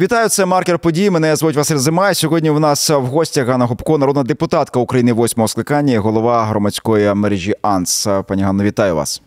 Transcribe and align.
Вітаю, 0.00 0.28
це 0.28 0.46
маркер 0.46 0.78
подій. 0.78 1.10
Мене 1.10 1.36
звуть 1.36 1.56
Василь 1.56 1.76
Зима. 1.76 2.14
Сьогодні 2.14 2.50
в 2.50 2.60
нас 2.60 2.90
в 2.90 3.02
гостях 3.02 3.46
Ганна 3.46 3.64
Губко, 3.64 3.98
народна 3.98 4.22
депутатка 4.22 4.80
України 4.80 5.12
восьмого 5.12 5.48
скликання, 5.48 6.00
голова 6.00 6.44
громадської 6.44 7.14
мережі 7.14 7.54
АНС. 7.62 8.08
Пані 8.28 8.42
Ганно, 8.42 8.64
вітаю 8.64 8.96
вас. 8.96 9.22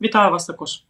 Вітаю 0.00 0.32
вас 0.32 0.46
також. 0.46 0.84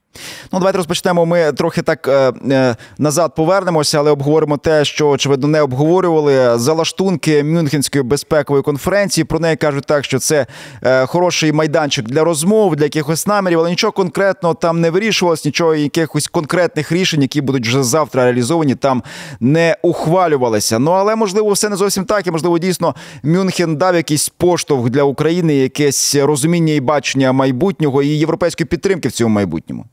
Ну, 0.53 0.59
давайте 0.59 0.79
розпочнемо. 0.79 1.27
Ми 1.27 1.53
трохи 1.53 1.83
так 1.83 2.09
е, 2.09 2.33
е, 2.51 2.77
назад 2.99 3.35
повернемося, 3.35 3.99
але 3.99 4.11
обговоримо 4.11 4.57
те, 4.57 4.85
що 4.85 5.09
очевидно 5.09 5.49
не 5.49 5.63
обговорювали. 5.63 6.59
Залаштунки 6.59 7.45
Мюнхенської 7.45 8.05
безпекової 8.05 8.63
конференції. 8.63 9.25
Про 9.25 9.41
неї 9.41 9.57
кажуть 9.57 9.85
так, 9.85 10.05
що 10.05 10.19
це 10.19 10.47
е, 10.83 11.07
хороший 11.07 11.53
майданчик 11.53 12.07
для 12.07 12.25
розмов, 12.25 12.77
для 12.77 12.85
якихось 12.85 13.27
намірів, 13.27 13.59
але 13.59 13.71
нічого 13.71 13.93
конкретного 13.93 14.55
там 14.55 14.81
не 14.81 14.91
вирішувалось, 14.91 15.45
нічого 15.45 15.75
якихось 15.75 16.29
конкретних 16.29 16.93
рішень, 16.93 17.23
які 17.23 17.41
будуть 17.41 17.67
вже 17.67 17.83
завтра 17.83 18.25
реалізовані, 18.25 18.75
там 18.75 19.03
не 19.41 19.77
ухвалювалися. 19.83 20.79
Ну 20.79 20.91
але 20.91 21.17
можливо, 21.17 21.53
все 21.53 21.69
не 21.69 21.77
зовсім 21.77 22.05
так, 22.05 22.27
і 22.27 22.31
можливо, 22.31 22.59
дійсно 22.59 22.95
Мюнхен 23.23 23.77
дав 23.77 23.95
якийсь 23.95 24.29
поштовх 24.29 24.91
для 24.91 25.03
України, 25.03 25.55
якесь 25.55 26.15
розуміння 26.15 26.75
і 26.75 26.81
бачення 26.81 27.33
майбутнього 27.33 28.03
і 28.03 28.09
європейської 28.09 28.67
підтримки 28.67 29.09
в 29.09 29.13
цьому 29.13 29.35
майбутньому. 29.35 29.85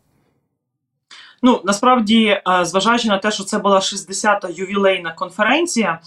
Ну 1.44 1.62
насправді, 1.66 2.26
е, 2.26 2.41
зважаючи 2.66 3.08
на 3.08 3.18
те, 3.18 3.31
що 3.31 3.44
це 3.44 3.58
була 3.58 3.80
60-та 3.80 4.49
ювілейна 4.49 5.12
конференція, 5.12 5.99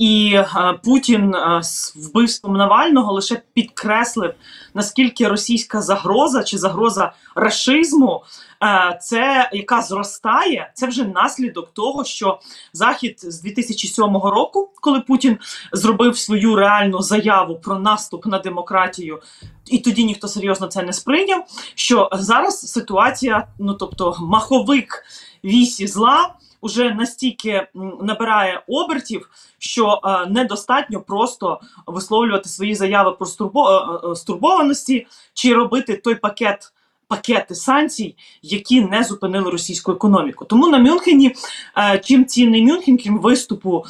і 0.00 0.32
е, 0.34 0.78
Путін 0.84 1.34
е, 1.34 1.62
з 1.62 1.96
вбивством 1.96 2.56
Навального 2.56 3.12
лише 3.12 3.42
підкреслив 3.52 4.34
наскільки 4.74 5.28
російська 5.28 5.82
загроза 5.82 6.44
чи 6.44 6.58
загроза 6.58 7.12
рашизму 7.34 8.22
Е, 8.62 8.98
це 9.02 9.50
яка 9.52 9.82
зростає, 9.82 10.72
це 10.74 10.86
вже 10.86 11.04
наслідок 11.04 11.72
того, 11.72 12.04
що 12.04 12.40
захід 12.72 13.20
з 13.22 13.40
2007 13.42 14.04
року, 14.04 14.70
коли 14.80 15.00
Путін 15.00 15.38
зробив 15.72 16.18
свою 16.18 16.56
реальну 16.56 17.02
заяву 17.02 17.54
про 17.54 17.78
наступ 17.78 18.26
на 18.26 18.38
демократію, 18.38 19.20
і 19.66 19.78
тоді 19.78 20.04
ніхто 20.04 20.28
серйозно 20.28 20.66
це 20.66 20.82
не 20.82 20.92
сприйняв. 20.92 21.44
Що 21.74 22.08
зараз 22.12 22.72
ситуація, 22.72 23.46
ну 23.58 23.74
тобто 23.74 24.16
маховик 24.20 25.04
вісі 25.44 25.86
зла. 25.86 26.34
Уже 26.60 26.94
настільки 26.94 27.66
набирає 28.00 28.62
обертів, 28.68 29.30
що 29.58 30.00
е, 30.04 30.26
недостатньо 30.26 31.00
просто 31.00 31.60
висловлювати 31.86 32.48
свої 32.48 32.74
заяви 32.74 33.12
про 33.12 33.26
стурбо, 33.26 33.70
е, 34.04 34.16
стурбованості 34.16 35.06
чи 35.34 35.54
робити 35.54 35.96
той 35.96 36.14
пакет 36.14 36.72
пакети 37.08 37.54
санкцій, 37.54 38.16
які 38.42 38.80
не 38.80 39.04
зупинили 39.04 39.50
російську 39.50 39.92
економіку. 39.92 40.44
Тому 40.44 40.68
на 40.68 40.78
Мюнхені, 40.78 41.34
е, 41.78 41.98
чим 42.04 42.24
цінний 42.24 42.62
Мюнхен, 42.62 42.98
крім 42.98 43.18
виступу 43.18 43.84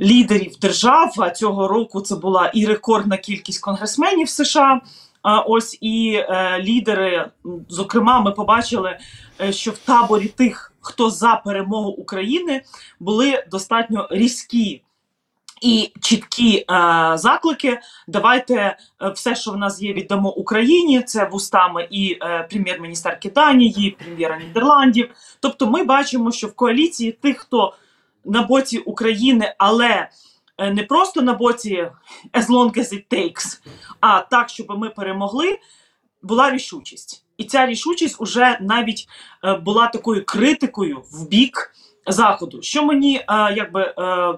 лідерів 0.00 0.58
держав, 0.60 1.32
цього 1.36 1.68
року 1.68 2.00
це 2.00 2.16
була 2.16 2.46
і 2.54 2.66
рекордна 2.66 3.16
кількість 3.16 3.60
конгресменів 3.60 4.28
США. 4.28 4.80
Ось 5.22 5.78
і 5.80 6.12
е, 6.14 6.62
лідери, 6.62 7.30
зокрема, 7.68 8.20
ми 8.20 8.32
побачили, 8.32 8.98
е, 9.40 9.52
що 9.52 9.70
в 9.70 9.78
таборі 9.78 10.28
тих, 10.28 10.72
хто 10.80 11.10
за 11.10 11.42
перемогу 11.44 11.90
України, 11.90 12.62
були 13.00 13.44
достатньо 13.50 14.08
різкі 14.10 14.82
і 15.60 15.92
чіткі 16.00 16.58
е, 16.58 16.64
заклики. 17.14 17.80
Давайте 18.08 18.54
е, 18.54 18.76
все, 19.10 19.34
що 19.34 19.50
в 19.50 19.56
нас 19.56 19.82
є, 19.82 19.92
віддамо 19.92 20.32
Україні. 20.32 21.02
Це 21.02 21.24
вустами 21.24 21.88
і 21.90 22.18
е, 22.22 22.46
прем'єр-міністерки 22.50 23.30
Данії, 23.30 23.90
прем'єра 23.90 24.38
Нідерландів. 24.38 25.10
Тобто, 25.40 25.66
ми 25.66 25.84
бачимо, 25.84 26.32
що 26.32 26.46
в 26.46 26.54
коаліції 26.54 27.12
тих, 27.12 27.38
хто 27.38 27.74
на 28.24 28.42
боці 28.42 28.78
України, 28.78 29.54
але 29.58 30.08
не 30.58 30.82
просто 30.82 31.22
на 31.22 31.32
боці 31.32 31.90
as 32.32 32.46
long 32.46 32.78
as 32.78 32.92
it 32.92 33.04
takes, 33.10 33.60
а 34.00 34.20
так, 34.20 34.48
щоб 34.48 34.78
ми 34.78 34.90
перемогли, 34.90 35.58
була 36.22 36.50
рішучість. 36.50 37.24
І 37.36 37.44
ця 37.44 37.66
рішучість 37.66 38.20
уже 38.20 38.58
навіть 38.60 39.08
е, 39.44 39.54
була 39.54 39.88
такою 39.88 40.24
критикою 40.26 41.02
в 41.12 41.28
бік 41.28 41.74
заходу. 42.06 42.62
Що 42.62 42.84
мені 42.84 43.16
е, 43.16 43.24
якби 43.56 43.82
е, 43.82 43.94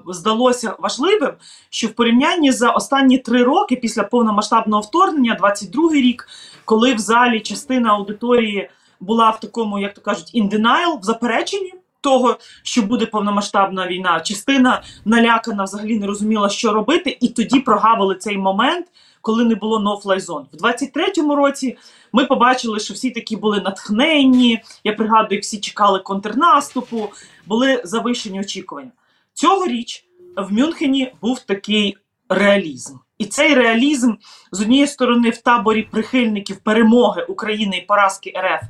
здалося 0.09 0.77
важливим, 0.79 1.33
що 1.71 1.89
в 1.89 1.93
порівнянні 1.93 2.53
за 2.53 2.71
останні 2.71 3.19
три 3.19 3.43
роки 3.43 3.77
після 3.77 4.03
повномасштабного 4.03 4.83
вторгнення, 4.83 5.37
22-й 5.41 6.03
рік, 6.03 6.29
коли 6.65 6.95
в 6.95 6.99
залі 6.99 7.41
частина 7.41 7.91
аудиторії 7.91 8.71
була 9.01 9.31
в 9.31 9.41
такому, 9.41 9.79
як 9.79 9.95
то 9.95 10.01
кажуть, 10.01 10.35
in 10.35 10.51
denial, 10.51 11.01
в 11.01 11.03
запереченні. 11.03 11.75
Того, 12.01 12.39
що 12.63 12.83
буде 12.83 13.07
повномасштабна 13.07 13.87
війна, 13.87 14.21
частина 14.21 14.83
налякана, 15.05 15.65
взагалі 15.65 15.99
не 15.99 16.07
розуміла, 16.07 16.49
що 16.49 16.73
робити, 16.73 17.19
і 17.21 17.29
тоді 17.29 17.61
прогавили 17.61 18.15
цей 18.15 18.39
момент, 18.39 18.87
коли 19.21 19.45
не 19.45 19.55
було 19.55 19.79
no-fly 19.79 20.21
zone. 20.21 20.45
В 20.53 20.65
23-му 20.65 21.37
році 21.37 21.77
ми 22.13 22.25
побачили, 22.25 22.81
що 22.81 22.95
всі 22.95 23.11
такі 23.11 23.37
були 23.37 23.61
натхненні. 23.61 24.63
Я 24.85 24.93
пригадую, 24.93 25.41
всі 25.41 25.61
чекали 25.61 25.99
контрнаступу, 25.99 27.09
були 27.47 27.83
завищені 27.85 28.41
очікування. 28.41 28.91
Цьогоріч 29.35 30.05
в 30.37 30.53
Мюнхені 30.53 31.13
був 31.23 31.41
такий 31.41 31.97
реалізм. 32.29 32.97
І 33.19 33.27
цей 33.27 33.55
реалізм 33.55 34.15
з 34.53 34.61
однієї 34.61 34.87
сторони 34.87 35.31
в 35.31 35.39
таборі 35.39 35.83
прихильників 35.83 36.57
перемоги 36.57 37.23
України 37.23 37.77
і 37.77 37.87
поразки 37.87 38.33
РФ 38.37 38.63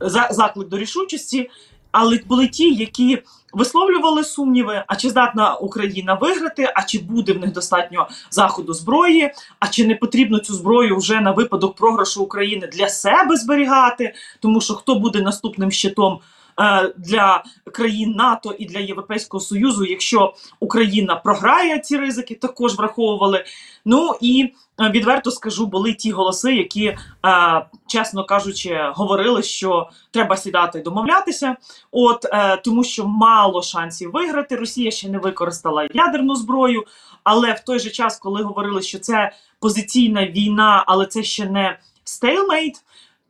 за 0.00 0.28
заклик 0.30 0.68
до 0.68 0.78
рішучості, 0.78 1.50
але 2.00 2.20
були 2.28 2.48
ті, 2.48 2.74
які 2.74 3.22
висловлювали 3.52 4.24
сумніви, 4.24 4.84
а 4.86 4.96
чи 4.96 5.08
здатна 5.08 5.54
Україна 5.54 6.14
виграти, 6.14 6.72
а 6.74 6.82
чи 6.82 6.98
буде 6.98 7.32
в 7.32 7.38
них 7.38 7.52
достатньо 7.52 8.08
заходу 8.30 8.72
зброї, 8.74 9.32
а 9.58 9.68
чи 9.68 9.86
не 9.86 9.94
потрібно 9.94 10.38
цю 10.38 10.54
зброю 10.54 10.96
вже 10.96 11.20
на 11.20 11.30
випадок 11.30 11.76
програшу 11.76 12.22
України 12.22 12.66
для 12.66 12.88
себе 12.88 13.36
зберігати, 13.36 14.14
тому 14.40 14.60
що 14.60 14.74
хто 14.74 14.94
буде 14.94 15.20
наступним 15.20 15.70
щитом 15.70 16.20
для 16.96 17.44
країн 17.72 18.12
НАТО 18.12 18.54
і 18.58 18.64
для 18.64 18.78
Європейського 18.78 19.40
союзу, 19.40 19.84
якщо 19.84 20.34
Україна 20.60 21.16
програє 21.16 21.78
ці 21.78 21.96
ризики, 21.96 22.34
також 22.34 22.74
враховували. 22.74 23.44
Ну 23.84 24.14
і 24.20 24.52
е, 24.80 24.90
відверто 24.90 25.30
скажу, 25.30 25.66
були 25.66 25.92
ті 25.92 26.10
голоси, 26.10 26.54
які, 26.54 26.84
е, 26.86 26.96
чесно 27.86 28.24
кажучи, 28.24 28.80
говорили, 28.94 29.42
що 29.42 29.90
треба 30.10 30.36
сідати 30.36 30.78
і 30.78 30.82
домовлятися. 30.82 31.56
От 31.90 32.24
тому, 32.64 32.84
що 32.84 33.06
мало 33.06 33.62
шансів 33.62 34.10
виграти. 34.10 34.56
Росія 34.56 34.90
ще 34.90 35.08
не 35.08 35.18
використала 35.18 35.88
ядерну 35.94 36.34
зброю, 36.34 36.84
але 37.24 37.52
в 37.52 37.60
той 37.60 37.78
же 37.78 37.90
час, 37.90 38.18
коли 38.18 38.42
говорили, 38.42 38.82
що 38.82 38.98
це 38.98 39.32
позиційна 39.60 40.26
війна, 40.26 40.84
але 40.86 41.06
це 41.06 41.22
ще 41.22 41.50
не 41.50 41.78
stalemate, 42.04 42.74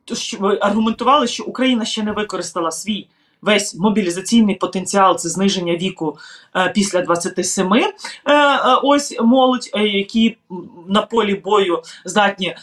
то 0.05 0.47
аргументували, 0.61 1.27
що 1.27 1.43
Україна 1.43 1.85
ще 1.85 2.03
не 2.03 2.11
використала 2.11 2.71
свій 2.71 3.07
весь 3.41 3.75
мобілізаційний 3.75 4.55
потенціал 4.55 5.17
це 5.17 5.29
зниження 5.29 5.75
віку 5.75 6.17
е, 6.55 6.71
після 6.75 7.01
27, 7.01 7.73
е, 7.73 7.93
е, 8.25 8.57
ось 8.83 9.19
молодь, 9.21 9.69
е, 9.73 9.83
які 9.83 10.37
на 10.87 11.01
полі 11.01 11.35
бою 11.35 11.81
здатні 12.05 12.55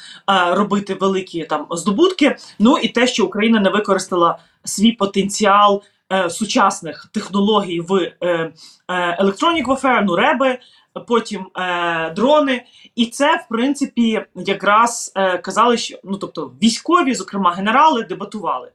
робити 0.51 0.95
великі 0.95 1.45
там 1.45 1.67
здобутки. 1.71 2.37
Ну 2.59 2.79
і 2.79 2.89
те, 2.89 3.07
що 3.07 3.27
Україна 3.27 3.61
не 3.61 3.71
використала 3.71 4.39
свій 4.65 4.93
потенціал 4.93 5.83
сучасних 6.31 7.09
технологій 7.13 7.81
в 7.81 7.95
е, 7.95 8.13
е, 8.21 8.53
Electronic 9.25 9.67
Warfare, 9.67 10.03
ну 10.07 10.17
реби. 10.17 10.59
Потім 11.07 11.47
дрони, 12.17 12.65
і 12.95 13.07
це 13.07 13.37
в 13.37 13.49
принципі 13.49 14.25
якраз 14.35 15.13
казали, 15.43 15.77
що 15.77 15.99
ну 16.05 16.17
тобто 16.17 16.53
військові, 16.63 17.15
зокрема 17.15 17.51
генерали, 17.51 18.03
дебатували. 18.03 18.71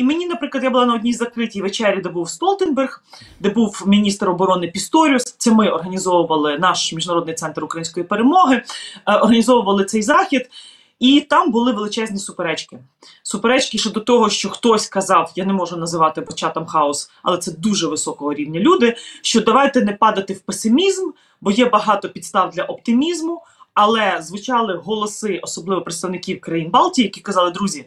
І 0.00 0.04
мені, 0.04 0.26
наприклад, 0.26 0.64
я 0.64 0.70
була 0.70 0.86
на 0.86 0.94
одній 0.94 1.12
закритій 1.12 1.62
вечері, 1.62 2.00
де 2.00 2.08
був 2.08 2.30
Столтенберг, 2.30 3.02
де 3.40 3.50
був 3.50 3.82
міністр 3.86 4.30
оборони 4.30 4.68
Пісторіус. 4.68 5.22
Це 5.38 5.50
ми 5.50 5.70
організовували 5.70 6.58
наш 6.58 6.92
міжнародний 6.92 7.34
центр 7.34 7.64
української 7.64 8.06
перемоги, 8.06 8.62
е, 9.06 9.14
організовували 9.16 9.84
цей 9.84 10.02
захід. 10.02 10.50
І 10.98 11.20
там 11.20 11.50
були 11.50 11.72
величезні 11.72 12.18
суперечки. 12.18 12.78
Суперечки 13.22 13.78
щодо 13.78 14.00
того, 14.00 14.30
що 14.30 14.50
хтось 14.50 14.88
казав, 14.88 15.32
я 15.36 15.44
не 15.44 15.52
можу 15.52 15.76
називати 15.76 16.22
початом 16.22 16.66
хаос, 16.66 17.10
але 17.22 17.38
це 17.38 17.52
дуже 17.52 17.86
високого 17.86 18.34
рівня 18.34 18.60
люди. 18.60 18.96
Що 19.22 19.40
давайте 19.40 19.84
не 19.84 19.92
падати 19.92 20.34
в 20.34 20.40
песимізм, 20.40 21.10
бо 21.40 21.50
є 21.50 21.64
багато 21.64 22.08
підстав 22.08 22.50
для 22.50 22.62
оптимізму. 22.62 23.42
Але 23.74 24.18
звучали 24.22 24.74
голоси, 24.84 25.40
особливо 25.42 25.82
представників 25.82 26.40
країн 26.40 26.70
Балтії, 26.70 27.04
які 27.04 27.20
казали, 27.20 27.50
друзі 27.50 27.86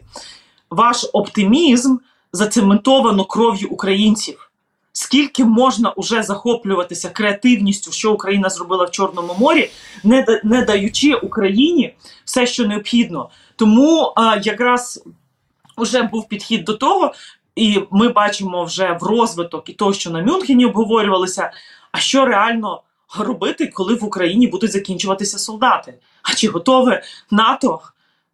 ваш 0.70 1.06
оптимізм 1.12 1.96
зацементовано 2.32 3.24
кров'ю 3.24 3.68
українців. 3.68 4.50
Скільки 4.92 5.44
можна 5.44 5.90
уже 5.90 6.22
захоплюватися 6.22 7.08
креативністю, 7.08 7.92
що 7.92 8.12
Україна 8.12 8.50
зробила 8.50 8.84
в 8.84 8.90
Чорному 8.90 9.34
морі, 9.38 9.70
не 10.04 10.40
не 10.44 10.62
даючи 10.62 11.14
Україні 11.14 11.94
все, 12.24 12.46
що 12.46 12.66
необхідно. 12.66 13.28
Тому 13.56 14.12
а, 14.16 14.36
якраз 14.42 15.04
вже 15.78 16.02
був 16.02 16.28
підхід 16.28 16.64
до 16.64 16.74
того, 16.74 17.12
і 17.56 17.80
ми 17.90 18.08
бачимо 18.08 18.64
вже 18.64 18.98
в 19.00 19.02
розвиток 19.02 19.68
і 19.68 19.72
то, 19.72 19.92
що 19.92 20.10
на 20.10 20.22
Мюнхені 20.22 20.66
обговорювалося. 20.66 21.52
А 21.92 21.98
що 21.98 22.24
реально 22.24 22.82
робити, 23.18 23.66
коли 23.66 23.94
в 23.94 24.04
Україні 24.04 24.46
будуть 24.46 24.72
закінчуватися 24.72 25.38
солдати? 25.38 25.94
А 26.22 26.34
чи 26.34 26.48
готове 26.48 27.02
НАТО 27.30 27.80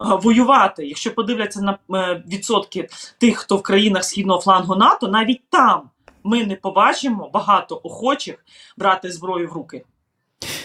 воювати? 0.00 0.87
Якщо 0.87 1.14
подивляться 1.14 1.61
на 1.61 1.79
е, 1.99 2.23
відсотки 2.26 2.88
тих, 3.19 3.38
хто 3.38 3.56
в 3.56 3.62
країнах 3.62 4.05
східного 4.05 4.41
флангу 4.41 4.76
НАТО, 4.76 5.08
навіть 5.08 5.43
там 5.50 5.91
ми 6.25 6.47
не 6.47 6.56
побачимо 6.56 7.31
багато 7.32 7.81
охочих 7.85 8.44
брати 8.76 9.12
зброю 9.12 9.49
в 9.49 9.52
руки. 9.52 9.85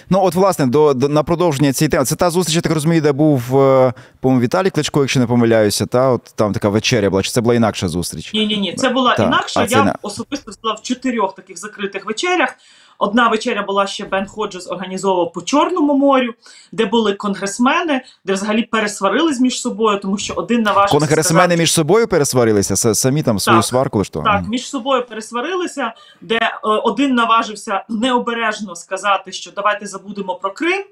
Ну, 0.09 0.19
от, 0.23 0.35
власне, 0.35 0.65
до, 0.67 0.93
до 0.93 1.09
на 1.09 1.23
продовження 1.23 1.73
цієї 1.73 1.89
теми. 1.89 2.05
Це 2.05 2.15
та 2.15 2.29
зустріч, 2.29 2.55
я 2.55 2.61
так 2.61 2.71
розумію, 2.71 3.01
де 3.01 3.11
був 3.11 3.57
е, 3.61 3.93
по-моєму, 4.19 4.43
Віталій 4.43 4.69
Кличко, 4.69 4.99
якщо 4.99 5.19
не 5.19 5.27
помиляюся, 5.27 5.85
та 5.85 6.09
от 6.09 6.21
там 6.35 6.53
така 6.53 6.69
вечеря 6.69 7.09
була. 7.09 7.23
Чи 7.23 7.31
це 7.31 7.41
була 7.41 7.55
інакша 7.55 7.87
зустріч? 7.87 8.33
Ні, 8.33 8.47
ні, 8.47 8.57
ні, 8.57 8.73
це 8.73 8.89
була 8.89 9.15
Так, 9.15 9.27
інакша. 9.27 9.67
це 9.67 9.75
Я 9.75 9.83
не- 9.83 9.93
особисто 10.01 10.51
була 10.63 10.73
в 10.73 10.81
чотирьох 10.81 11.35
таких 11.35 11.57
закритих 11.57 12.05
вечерях. 12.05 12.55
Одна 12.97 13.27
вечеря 13.29 13.61
була 13.63 13.87
ще 13.87 14.05
Бен 14.05 14.25
Ходжес 14.27 14.71
організовував 14.71 15.33
по 15.33 15.41
Чорному 15.41 15.93
морю, 15.93 16.33
де 16.71 16.85
були 16.85 17.13
конгресмени, 17.13 18.01
де 18.25 18.33
взагалі 18.33 18.63
пересварились 18.63 19.39
між 19.39 19.61
собою, 19.61 19.99
тому 19.99 20.17
що 20.17 20.33
один 20.33 20.61
наважився 20.61 20.99
Конгресмени 20.99 21.39
сказати, 21.43 21.57
між 21.57 21.73
собою 21.73 22.07
пересварилися, 22.07 22.95
самі 22.95 23.23
там 23.23 23.39
свою 23.39 23.59
Так, 23.59 23.65
сварку 23.65 24.03
що? 24.03 24.21
Так, 24.21 24.43
між 24.47 24.69
собою 24.69 25.05
пересварилися, 25.09 25.93
де 26.21 26.35
е, 26.35 26.51
один 26.63 27.15
наважився 27.15 27.83
необережно 27.89 28.75
сказати, 28.75 29.31
що 29.31 29.51
давайте 29.51 29.87
забудемо 29.95 30.35
про 30.35 30.51
Крим, 30.51 30.83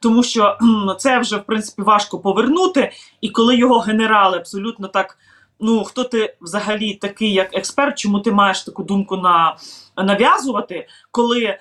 тому 0.00 0.22
що 0.22 0.58
це 0.98 1.18
вже 1.18 1.36
в 1.36 1.44
принципі 1.44 1.82
важко 1.82 2.18
повернути. 2.18 2.92
І 3.20 3.28
коли 3.28 3.56
його 3.56 3.78
генерали 3.78 4.36
абсолютно 4.36 4.88
так. 4.88 5.18
Ну, 5.60 5.84
хто 5.84 6.04
ти 6.04 6.36
взагалі 6.40 6.94
такий 6.94 7.32
як 7.32 7.54
експерт? 7.54 7.98
Чому 7.98 8.20
ти 8.20 8.32
маєш 8.32 8.62
таку 8.62 8.82
думку 8.82 9.16
на 9.16 9.56
нав'язувати, 9.96 10.88
коли 11.10 11.42
е, 11.44 11.58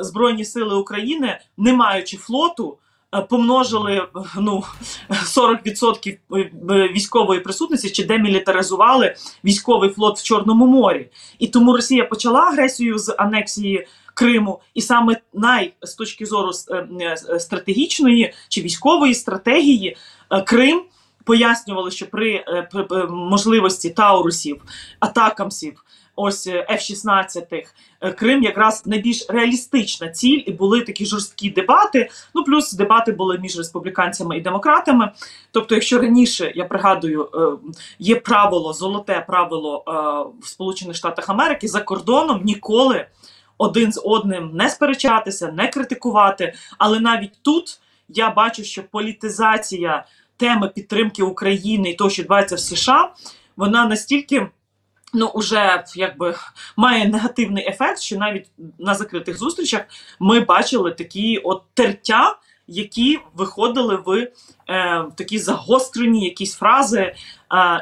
Збройні 0.00 0.44
Сили 0.44 0.76
України, 0.76 1.40
не 1.56 1.72
маючи 1.72 2.16
флоту, 2.16 2.78
е, 3.14 3.20
помножили 3.20 3.96
е, 3.96 4.06
ну 4.40 4.64
40% 5.10 6.18
е, 6.32 6.50
військової 6.92 7.40
присутності 7.40 7.90
чи 7.90 8.04
демілітаризували 8.04 9.14
військовий 9.44 9.90
флот 9.90 10.18
в 10.18 10.22
Чорному 10.22 10.66
морі. 10.66 11.10
І 11.38 11.48
тому 11.48 11.72
Росія 11.72 12.04
почала 12.04 12.40
агресію 12.40 12.98
з 12.98 13.14
анексії 13.18 13.86
Криму, 14.16 14.60
і 14.74 14.82
саме 14.82 15.20
най 15.34 15.72
з 15.82 15.94
точки 15.94 16.26
зору 16.26 16.50
е, 16.70 16.86
е, 17.00 17.40
стратегічної 17.40 18.34
чи 18.48 18.60
військової 18.60 19.14
стратегії 19.14 19.96
е, 20.30 20.42
Крим. 20.42 20.82
Пояснювали, 21.24 21.90
що 21.90 22.06
при, 22.06 22.44
при, 22.72 23.06
можливості 23.06 23.90
Таурусів, 23.90 24.62
Атакамсів, 25.00 25.84
ось 26.16 26.46
е, 26.46 26.66
F-16, 26.70 27.64
е, 28.00 28.12
Крим 28.12 28.42
якраз 28.42 28.86
найбільш 28.86 29.26
реалістична 29.28 30.08
ціль, 30.08 30.42
і 30.46 30.52
були 30.52 30.80
такі 30.80 31.06
жорсткі 31.06 31.50
дебати. 31.50 32.10
Ну 32.34 32.44
плюс 32.44 32.72
дебати 32.72 33.12
були 33.12 33.38
між 33.38 33.58
республіканцями 33.58 34.38
і 34.38 34.40
демократами. 34.40 35.12
Тобто, 35.52 35.74
якщо 35.74 35.98
раніше 35.98 36.52
я 36.54 36.64
пригадую, 36.64 37.28
є 37.98 38.16
правило, 38.16 38.72
золоте 38.72 39.24
правило 39.28 39.84
в 40.40 40.48
Сполучених 40.48 40.96
Штатах 40.96 41.28
Америки 41.28 41.68
за 41.68 41.80
кордоном 41.80 42.40
ніколи 42.44 43.06
один 43.58 43.92
з 43.92 44.00
одним 44.04 44.50
не 44.54 44.70
сперечатися, 44.70 45.52
не 45.52 45.68
критикувати. 45.68 46.54
Але 46.78 47.00
навіть 47.00 47.42
тут 47.42 47.80
я 48.08 48.30
бачу, 48.30 48.64
що 48.64 48.82
політизація 48.82 50.06
теми 50.36 50.68
підтримки 50.68 51.22
України 51.22 51.90
і 51.90 51.94
того, 51.94 52.10
що 52.10 52.22
відбувається 52.22 52.54
в 52.54 52.60
США, 52.60 53.12
вона 53.56 53.86
настільки. 53.86 54.46
Ну, 55.14 55.26
уже 55.26 55.84
якби 55.96 56.34
має 56.76 57.08
негативний 57.08 57.68
ефект, 57.68 58.00
що 58.00 58.18
навіть 58.18 58.46
на 58.78 58.94
закритих 58.94 59.38
зустрічах 59.38 59.82
ми 60.20 60.40
бачили 60.40 60.90
такі 60.90 61.38
от 61.38 61.62
тертя, 61.74 62.36
які 62.66 63.18
виходили 63.34 64.02
в 64.06 64.28
е, 64.70 65.04
такі 65.14 65.38
загострені 65.38 66.24
якісь 66.24 66.54
фрази 66.54 66.98
е, 67.00 67.14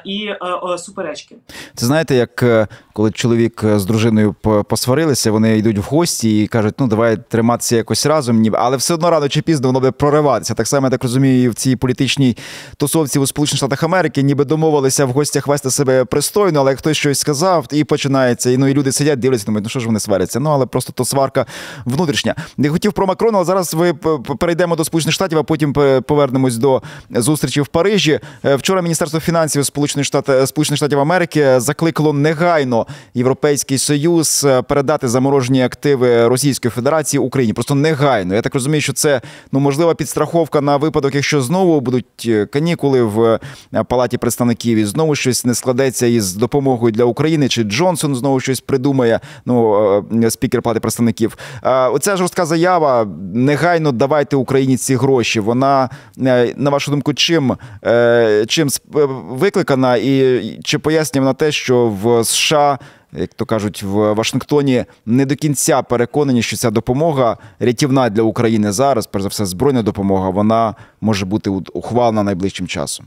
і 0.05 0.27
е, 0.27 0.39
е, 0.75 0.79
суперечки. 0.79 1.37
Це 1.75 1.87
знаєте, 1.87 2.15
як 2.15 2.43
е, 2.43 2.67
коли 2.93 3.11
чоловік 3.11 3.65
е, 3.65 3.79
з 3.79 3.85
дружиною 3.85 4.35
по- 4.41 4.65
посварилися, 4.65 5.31
вони 5.33 5.59
йдуть 5.59 5.79
в 5.79 5.83
гості 5.83 6.43
і 6.43 6.47
кажуть, 6.47 6.75
ну 6.79 6.87
давай 6.87 7.17
триматися 7.29 7.77
якось 7.77 8.07
разом, 8.07 8.37
ніби 8.41 8.59
але 8.61 8.77
все 8.77 8.95
одно 8.95 9.11
рано 9.11 9.29
чи 9.29 9.43
пізно 9.43 9.67
воно 9.69 9.81
буде 9.81 9.91
прориватися. 9.91 10.55
Так 10.55 10.67
само 10.67 10.87
я 10.87 10.91
так 10.91 11.03
розумію, 11.03 11.43
і 11.45 11.49
в 11.49 11.55
цій 11.55 11.77
політичній 11.77 12.37
тусовці 12.77 13.19
у 13.19 13.27
Сполучених 13.27 13.57
Штатах 13.59 13.83
Америки, 13.83 14.23
ніби 14.23 14.45
домовилися 14.45 15.05
в 15.05 15.11
гостях 15.11 15.47
вести 15.47 15.71
себе 15.71 16.05
пристойно, 16.05 16.61
але 16.61 16.77
хтось 16.77 16.97
щось 16.97 17.19
сказав, 17.19 17.67
і 17.73 17.85
починається. 17.85 18.51
І 18.51 18.57
ну 18.57 18.67
і 18.69 18.75
люди 18.75 18.93
сидять, 18.93 19.19
дивляться, 19.19 19.47
думають, 19.47 19.65
ну 19.65 19.69
що 19.71 19.81
ж 19.81 19.87
вони 19.87 20.01
сваряться? 20.01 20.41
Ну 20.41 20.51
але 20.51 20.67
просто 20.67 20.93
то 20.93 21.05
сварка 21.05 21.47
внутрішня. 21.85 22.35
Не 22.57 22.69
хотів 22.69 22.93
про 22.93 23.07
Макрона, 23.07 23.39
але 23.39 23.45
зараз 23.45 23.75
ви 23.75 23.95
перейдемо 24.39 24.77
до 24.77 24.85
Сполучених 24.85 25.15
Штатів, 25.15 25.39
а 25.39 25.43
потім 25.43 25.73
повернемось 26.07 26.57
до 26.57 26.74
зустрічі 27.11 27.61
в 27.61 27.67
Парижі. 27.67 28.21
Е, 28.45 28.57
Вчора 28.57 28.83
Міністерство 28.83 29.21
фінансів 29.21 29.67
Сполучених 29.67 30.07
Штатів 30.07 30.49
Сполучених 30.49 30.77
Штатів 30.77 31.01
Америки 31.01 31.61
закликало 31.61 32.13
негайно 32.13 32.87
Європейський 33.15 33.79
Союз 33.79 34.45
е, 34.47 34.63
передати 34.63 35.09
заморожені 35.09 35.63
активи 35.63 36.29
Російської 36.29 36.73
Федерації 36.73 37.21
Україні. 37.21 37.53
Просто 37.53 37.75
негайно. 37.75 38.35
Я 38.35 38.43
так 38.43 38.55
розумію, 38.55 38.81
що 38.81 38.93
це 38.93 39.21
ну 39.53 39.61
можлива 39.61 39.95
підстраховка 39.95 40.61
на 40.61 40.77
випадок, 40.77 41.15
якщо 41.15 41.41
знову 41.41 41.81
будуть 41.81 42.25
е, 42.27 42.47
канікули 42.47 43.03
в 43.03 43.39
е, 43.75 43.85
палаті 43.85 44.19
представників 44.19 44.79
і 44.79 44.85
знову 44.85 45.15
щось 45.15 45.45
не 45.45 45.55
складеться 45.55 46.07
із 46.07 46.35
допомогою 46.35 46.93
для 46.93 47.05
України, 47.05 47.49
чи 47.49 47.63
Джонсон 47.63 48.17
знову 48.17 48.41
щось 48.41 48.61
придумає. 48.61 49.21
Ну 49.47 49.75
е, 50.23 50.31
спікер 50.31 50.63
палати 50.63 50.81
представників. 50.81 51.39
Е, 51.63 51.89
Оця 51.89 52.17
жорстка 52.17 52.47
заява. 52.47 53.07
Негайно 53.35 53.93
давайте 53.93 54.37
Україні 54.37 54.77
ці 54.77 54.97
гроші. 54.97 55.41
Вона 55.41 55.89
е, 56.19 56.55
на 56.65 56.71
вашу 56.71 56.91
думку, 56.91 57.15
чим, 57.15 57.57
е, 57.85 58.45
чим 58.49 58.69
е, 58.69 59.05
викликана, 59.29 59.97
і 59.97 60.41
чи 60.65 60.79
пояснює 60.79 61.21
вона 61.21 61.35
те, 61.35 61.53
що 61.53 61.89
в 62.03 62.25
США. 62.25 62.79
Як 63.17 63.35
то 63.35 63.47
кажуть, 63.47 63.83
в 63.83 64.13
Вашингтоні 64.13 64.85
не 65.07 65.27
до 65.27 65.37
кінця 65.37 65.83
переконані, 65.83 66.43
що 66.43 66.57
ця 66.57 66.71
допомога 66.71 67.37
рятівна 67.61 68.11
для 68.11 68.23
України 68.23 68.73
зараз, 68.73 69.07
перш 69.07 69.23
за 69.23 69.29
все, 69.29 69.45
збройна 69.47 69.83
допомога, 69.83 70.31
вона 70.31 70.75
може 71.01 71.27
бути 71.27 71.51
ухвалена 71.51 72.23
найближчим 72.23 72.67
часом. 72.67 73.07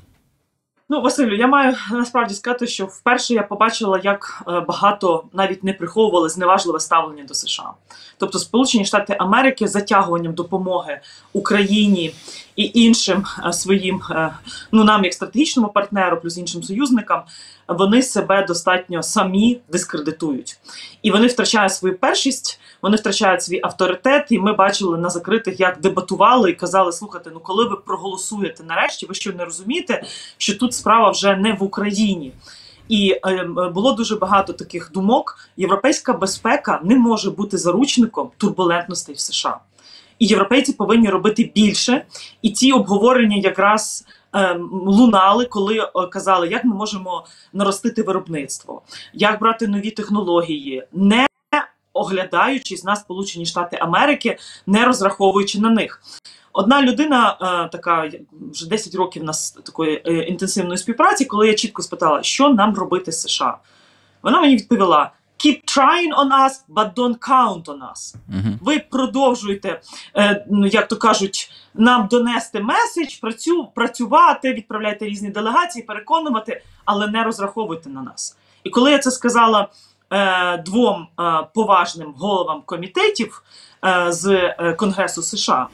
Ну, 0.90 1.02
Василю, 1.02 1.36
я 1.36 1.48
маю 1.48 1.76
насправді 1.92 2.34
сказати, 2.34 2.68
що 2.68 2.86
вперше 2.86 3.34
я 3.34 3.44
побачила, 3.44 4.02
як 4.04 4.44
е, 4.48 4.60
багато 4.60 5.24
навіть 5.34 5.64
не 5.64 5.74
приховували 5.74 6.30
зневажливе 6.30 6.80
ставлення 6.80 7.24
до 7.24 7.34
США. 7.34 7.72
Тобто, 8.18 8.40
Сполучені 8.40 8.86
Штати 8.86 9.16
Америки 9.20 9.68
затягуванням 9.68 10.34
допомоги 10.34 11.02
Україні 11.34 12.14
і 12.58 12.72
іншим 12.74 13.26
е, 13.46 13.54
своїм, 13.54 14.02
е, 14.12 14.34
ну 14.72 14.84
нам 14.84 15.04
як 15.04 15.14
стратегічному 15.14 15.70
партнеру, 15.70 16.22
плюс 16.22 16.38
іншим 16.38 16.64
союзникам, 16.64 17.22
вони 17.68 18.04
себе 18.04 18.46
достатньо 18.46 19.04
самі 19.04 19.60
дискредитують. 19.72 20.60
І 21.02 21.12
вони 21.12 21.28
втрачають 21.28 21.74
свою 21.74 21.98
першість, 21.98 22.60
вони 22.82 22.98
втрачають 22.98 23.44
свій 23.44 23.60
авторитет. 23.64 24.28
І 24.30 24.40
ми 24.40 24.54
бачили 24.54 24.98
на 24.98 25.10
закритих, 25.10 25.60
як 25.60 25.82
дебатували 25.82 26.52
і 26.52 26.54
казали: 26.54 26.92
слухайте, 26.92 27.30
ну 27.34 27.40
коли 27.40 27.66
ви 27.66 27.76
проголосуєте 27.76 28.64
нарешті, 28.64 29.06
ви 29.06 29.14
що 29.14 29.34
не 29.34 29.46
розумієте, 29.46 30.04
що 30.38 30.58
тут 30.58 30.74
справа 30.74 31.12
вже 31.12 31.36
не 31.36 31.54
в 31.54 31.64
Україні. 31.64 32.34
І 32.90 33.20
е, 33.26 33.44
було 33.74 33.94
дуже 33.94 34.16
багато 34.16 34.54
таких 34.54 34.92
думок. 34.94 35.40
Європейська 35.58 36.14
безпека 36.14 36.80
не 36.84 36.96
може 36.96 37.32
бути 37.32 37.58
заручником 37.58 38.30
турбулентностей 38.38 39.16
в 39.16 39.20
США. 39.20 39.60
І 40.20 40.26
європейці 40.26 40.74
повинні 40.74 41.10
робити 41.10 41.52
більше. 41.56 42.06
І 42.42 42.52
ці 42.52 42.72
обговорення 42.72 43.38
якраз 43.38 44.06
е, 44.36 44.58
лунали, 44.72 45.46
коли 45.46 45.78
е, 45.80 46.08
казали, 46.12 46.48
як 46.48 46.66
ми 46.66 46.76
можемо 46.76 47.26
наростити 47.54 48.04
виробництво, 48.04 48.82
як 49.14 49.40
брати 49.40 49.68
нові 49.68 49.92
технології, 49.92 50.84
не 50.94 51.28
оглядаючись 51.94 52.84
на 52.84 52.96
Сполучені 52.96 53.46
Штати 53.46 53.78
Америки, 53.82 54.38
не 54.68 54.86
розраховуючи 54.86 55.60
на 55.60 55.70
них. 55.70 56.02
Одна 56.54 56.82
людина, 56.82 57.38
е, 57.42 57.70
така 57.72 58.10
вже 58.52 58.70
10 58.70 58.96
років 58.96 59.24
нас 59.24 59.52
такої 59.52 60.02
е, 60.06 60.14
інтенсивної 60.14 60.78
співпраці, 60.78 61.26
коли 61.26 61.48
я 61.48 61.54
чітко 61.54 61.82
спитала, 61.82 62.24
що 62.24 62.50
нам 62.50 62.76
робити 62.76 63.12
США, 63.12 63.58
вона 64.24 64.42
мені 64.42 64.56
відповіла: 64.56 65.12
Keep 65.44 65.66
trying 65.66 66.14
on 66.14 66.32
us, 66.32 66.54
but 66.70 66.94
don't 66.96 67.20
count 67.20 67.66
on 67.66 67.80
us. 67.94 68.16
Угу. 68.30 68.58
Ви 68.62 68.80
продовжуєте, 68.80 69.82
е, 70.16 70.46
ну, 70.50 70.68
як 70.68 70.88
то 70.88 70.98
кажуть, 70.98 71.52
нам 71.74 72.08
донести 72.08 72.60
меседж, 72.60 73.16
працю, 73.22 73.68
працювати, 73.76 74.54
відправляйте 74.54 75.06
різні 75.06 75.30
делегації, 75.30 75.86
переконувати, 75.86 76.62
але 76.86 77.08
не 77.08 77.24
розраховуйте 77.24 77.90
на 77.90 78.02
нас. 78.02 78.38
І 78.64 78.70
коли 78.70 78.92
я 78.92 79.00
це 79.00 79.12
сказала 79.12 79.68
е, 80.14 80.58
двом 80.58 81.08
е, 81.20 81.48
поважним 81.54 82.14
головам 82.18 82.62
комітетів 82.66 83.44
е, 83.86 84.12
з 84.12 84.26
е, 84.28 84.74
Конгресу 84.78 85.22
США, 85.22 85.68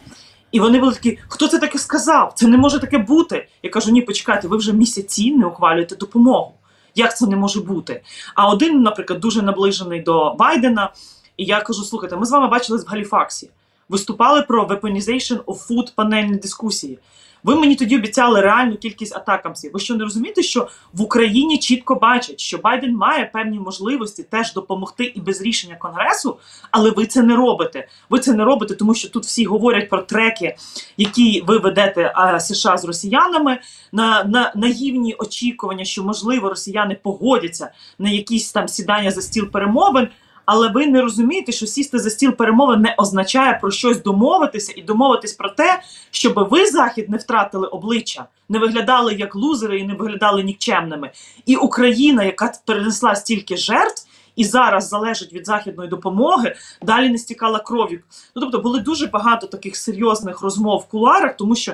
і 0.52 0.60
вони 0.60 0.80
були 0.80 0.94
такі: 0.94 1.20
хто 1.28 1.48
це 1.48 1.60
таке 1.60 1.78
сказав? 1.78 2.34
Це 2.36 2.48
не 2.48 2.58
може 2.58 2.80
таке 2.80 2.98
бути. 2.98 3.48
Я 3.64 3.70
кажу: 3.70 3.92
ні, 3.92 4.02
почекайте, 4.02 4.48
ви 4.48 4.58
вже 4.58 4.74
місяці 4.74 5.32
не 5.32 5.46
ухвалюєте 5.46 5.96
допомогу. 5.96 6.54
Як 6.96 7.18
це 7.18 7.28
не 7.28 7.36
може 7.36 7.62
бути? 7.62 8.02
А 8.36 8.50
один, 8.50 8.82
наприклад, 8.82 9.20
дуже 9.20 9.42
наближений 9.42 10.02
до 10.02 10.36
Байдена. 10.40 10.90
І 11.38 11.46
я 11.46 11.62
кажу: 11.62 11.84
слухайте, 11.84 12.16
ми 12.16 12.26
з 12.26 12.32
вами 12.32 12.48
бачились 12.48 12.86
в 12.86 12.90
Галіфаксі, 12.90 13.50
виступали 13.90 14.42
про 14.42 14.66
weaponization 14.66 15.38
of 15.44 15.68
food 15.68 15.96
панельні 15.96 16.36
дискусії. 16.38 17.00
Ви 17.44 17.56
мені 17.56 17.76
тоді 17.76 17.98
обіцяли 17.98 18.42
реальну 18.42 18.78
кількість 18.78 19.16
атакамсів. 19.16 19.72
Ви 19.74 19.80
що 19.80 19.96
не 19.96 20.04
розумієте, 20.04 20.44
що 20.44 20.68
в 20.94 21.02
Україні 21.02 21.58
чітко 21.58 21.96
бачать, 21.96 22.40
що 22.40 22.58
Байден 22.58 22.96
має 22.96 23.26
певні 23.26 23.60
можливості 23.60 24.24
теж 24.24 24.54
допомогти 24.54 25.04
і 25.04 25.22
без 25.22 25.42
рішення 25.42 25.76
конгресу, 25.76 26.38
але 26.72 26.92
ви 26.92 27.06
це 27.06 27.24
не 27.24 27.36
робите. 27.36 27.88
Ви 28.10 28.20
це 28.20 28.34
не 28.34 28.44
робите, 28.44 28.76
тому 28.76 28.96
що 28.96 29.10
тут 29.10 29.24
всі 29.24 29.46
говорять 29.46 29.90
про 29.90 30.02
треки, 30.02 30.56
які 30.98 31.44
ви 31.48 31.58
ведете 31.58 32.12
а, 32.16 32.40
США 32.40 32.78
з 32.78 32.86
росіянами, 32.86 33.60
на, 33.92 34.24
на 34.24 34.52
наївні 34.56 35.14
очікування, 35.14 35.86
що 35.86 36.04
можливо 36.04 36.50
росіяни 36.50 36.98
погодяться 37.04 37.72
на 38.00 38.10
якісь 38.10 38.52
там 38.52 38.68
сідання 38.68 39.12
за 39.12 39.22
стіл 39.22 39.52
перемовин. 39.52 40.08
Але 40.46 40.70
ви 40.70 40.88
не 40.88 41.02
розумієте, 41.02 41.52
що 41.52 41.66
сісти 41.66 42.00
за 42.00 42.10
стіл 42.10 42.32
перемови 42.32 42.78
не 42.78 42.96
означає 42.98 43.58
про 43.62 43.72
щось 43.72 44.04
домовитися 44.04 44.74
і 44.76 44.82
домовитись 44.82 45.34
про 45.34 45.50
те, 45.50 45.82
щоб 46.12 46.48
ви 46.52 46.66
захід 46.66 47.10
не 47.10 47.18
втратили 47.18 47.68
обличчя, 47.68 48.26
не 48.50 48.60
виглядали 48.60 49.14
як 49.14 49.36
лузери 49.36 49.80
і 49.80 49.84
не 49.84 49.94
виглядали 49.94 50.44
нікчемними. 50.44 51.12
І 51.46 51.56
Україна, 51.56 52.24
яка 52.24 52.54
перенесла 52.66 53.16
стільки 53.16 53.58
жертв. 53.58 54.08
І 54.36 54.46
зараз 54.46 54.88
залежить 54.88 55.34
від 55.34 55.46
західної 55.46 55.90
допомоги, 55.90 56.56
далі 56.82 57.10
не 57.10 57.18
стікала 57.18 57.60
кров'ю. 57.60 58.00
Ну 58.36 58.42
тобто 58.42 58.60
були 58.60 58.80
дуже 58.80 59.08
багато 59.08 59.48
таких 59.48 59.76
серйозних 59.76 60.42
розмов 60.42 60.80
в 60.80 60.92
кулуарах, 60.92 61.38
тому 61.38 61.56
що 61.56 61.74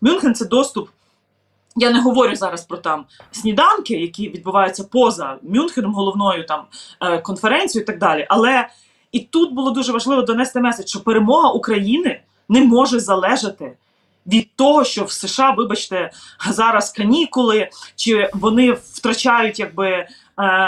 Мюнхен 0.00 0.34
це 0.34 0.44
доступ 0.44 0.88
я 1.78 1.90
не 1.90 2.00
говорю 2.00 2.36
зараз 2.36 2.64
про 2.64 2.78
там 2.78 3.04
сніданки, 3.32 3.94
які 3.94 4.28
відбуваються 4.28 4.84
поза 4.84 5.38
Мюнхеном, 5.42 5.94
головною 5.94 6.46
там 6.46 6.64
е, 7.00 7.18
конференцією 7.18 7.82
і 7.82 7.86
так 7.86 7.98
далі. 7.98 8.26
Але 8.28 8.68
і 9.12 9.20
тут 9.20 9.52
було 9.52 9.70
дуже 9.70 9.92
важливо 9.92 10.22
донести 10.22 10.60
меседж, 10.60 10.88
що 10.88 11.00
перемога 11.00 11.50
України 11.50 12.20
не 12.48 12.64
може 12.64 13.00
залежати 13.00 13.76
від 14.26 14.56
того, 14.56 14.84
що 14.84 15.04
в 15.04 15.10
США, 15.12 15.50
вибачте, 15.50 16.10
зараз 16.50 16.92
канікули, 16.92 17.68
чи 17.96 18.30
вони 18.34 18.72
втрачають 18.72 19.58
якби 19.58 19.88
е, 19.88 20.06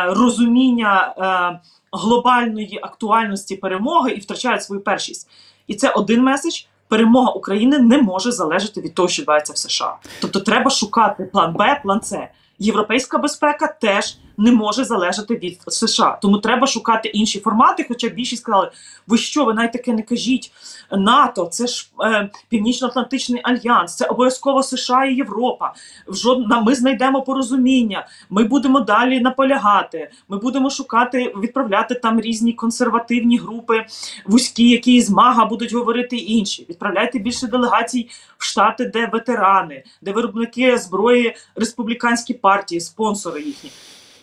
розуміння 0.07 1.15
е, 1.19 1.61
глобальної 1.93 2.81
актуальності 2.83 3.57
перемоги 3.57 4.11
і 4.11 4.21
втрачають 4.21 4.63
свою 4.63 4.81
першість. 4.81 5.29
І 5.67 5.75
це 5.75 5.91
один 5.91 6.23
меседж 6.23 6.63
перемога 6.91 7.31
України 7.31 7.79
не 7.79 8.03
може 8.03 8.33
залежати 8.33 8.81
від 8.81 8.95
того, 8.95 9.09
що 9.09 9.23
відбувається 9.23 9.53
в 9.53 9.57
США. 9.59 9.97
Тобто, 10.21 10.41
треба 10.41 10.71
шукати 10.71 11.25
план 11.25 11.53
Б, 11.53 11.81
план 11.83 12.03
С. 12.03 12.29
Європейська 12.59 13.19
безпека 13.19 13.67
теж 13.81 14.17
не 14.41 14.53
може 14.53 14.85
залежати 14.85 15.37
від 15.37 15.61
США. 15.69 16.19
Тому 16.23 16.39
треба 16.39 16.67
шукати 16.67 17.09
інші 17.09 17.41
формати. 17.41 17.85
Хоча 17.89 18.09
більшість 18.09 18.43
сказали, 18.43 18.71
ви 19.07 19.19
що, 19.19 19.45
ви 19.45 19.55
навіть 19.55 19.73
таке 19.73 19.93
не 19.93 20.03
кажіть. 20.03 20.53
НАТО, 20.91 21.47
це 21.47 21.67
ж 21.67 21.91
е, 22.05 22.31
Північно-Атлантичний 22.49 23.41
альянс, 23.45 23.97
це 23.97 24.07
обов'язково 24.07 24.63
США 24.63 25.05
і 25.05 25.15
Європа. 25.15 25.75
Жодна 26.09 26.61
ми 26.61 26.75
знайдемо 26.75 27.23
порозуміння. 27.23 28.07
Ми 28.31 28.45
будемо 28.45 28.81
далі 28.81 29.21
наполягати. 29.21 30.11
Ми 30.29 30.39
будемо 30.39 30.71
шукати, 30.71 31.35
відправляти 31.43 31.95
там 31.95 32.21
різні 32.21 32.53
консервативні 32.53 33.39
групи, 33.39 33.87
вузькі, 34.27 34.69
які 34.69 35.03
з 35.03 35.11
МАГА 35.11 35.45
будуть 35.45 35.73
говорити 35.73 36.17
інші. 36.17 36.67
Відправляйте 36.71 37.19
більше 37.19 37.47
делегацій 37.47 38.09
в 38.39 38.45
штати, 38.45 38.85
де 38.85 39.07
ветерани, 39.07 39.85
де 40.03 40.13
виробники 40.13 40.79
зброї 40.79 41.37
республіканські 41.57 42.35
партії, 42.35 42.81
спонсори 42.81 43.43
їхні. 43.43 43.71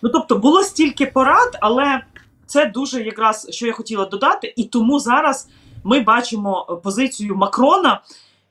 Ну 0.01 0.10
тобто 0.10 0.36
було 0.36 0.63
стільки 0.63 1.06
порад, 1.06 1.58
але 1.62 2.01
це 2.46 2.66
дуже 2.66 3.04
якраз 3.04 3.48
що 3.50 3.68
я 3.68 3.74
хотіла 3.74 4.06
додати, 4.06 4.54
і 4.56 4.63
тому 4.63 5.00
зараз 5.00 5.48
ми 5.84 6.00
бачимо 6.00 6.80
позицію 6.84 7.36
Макрона. 7.36 8.01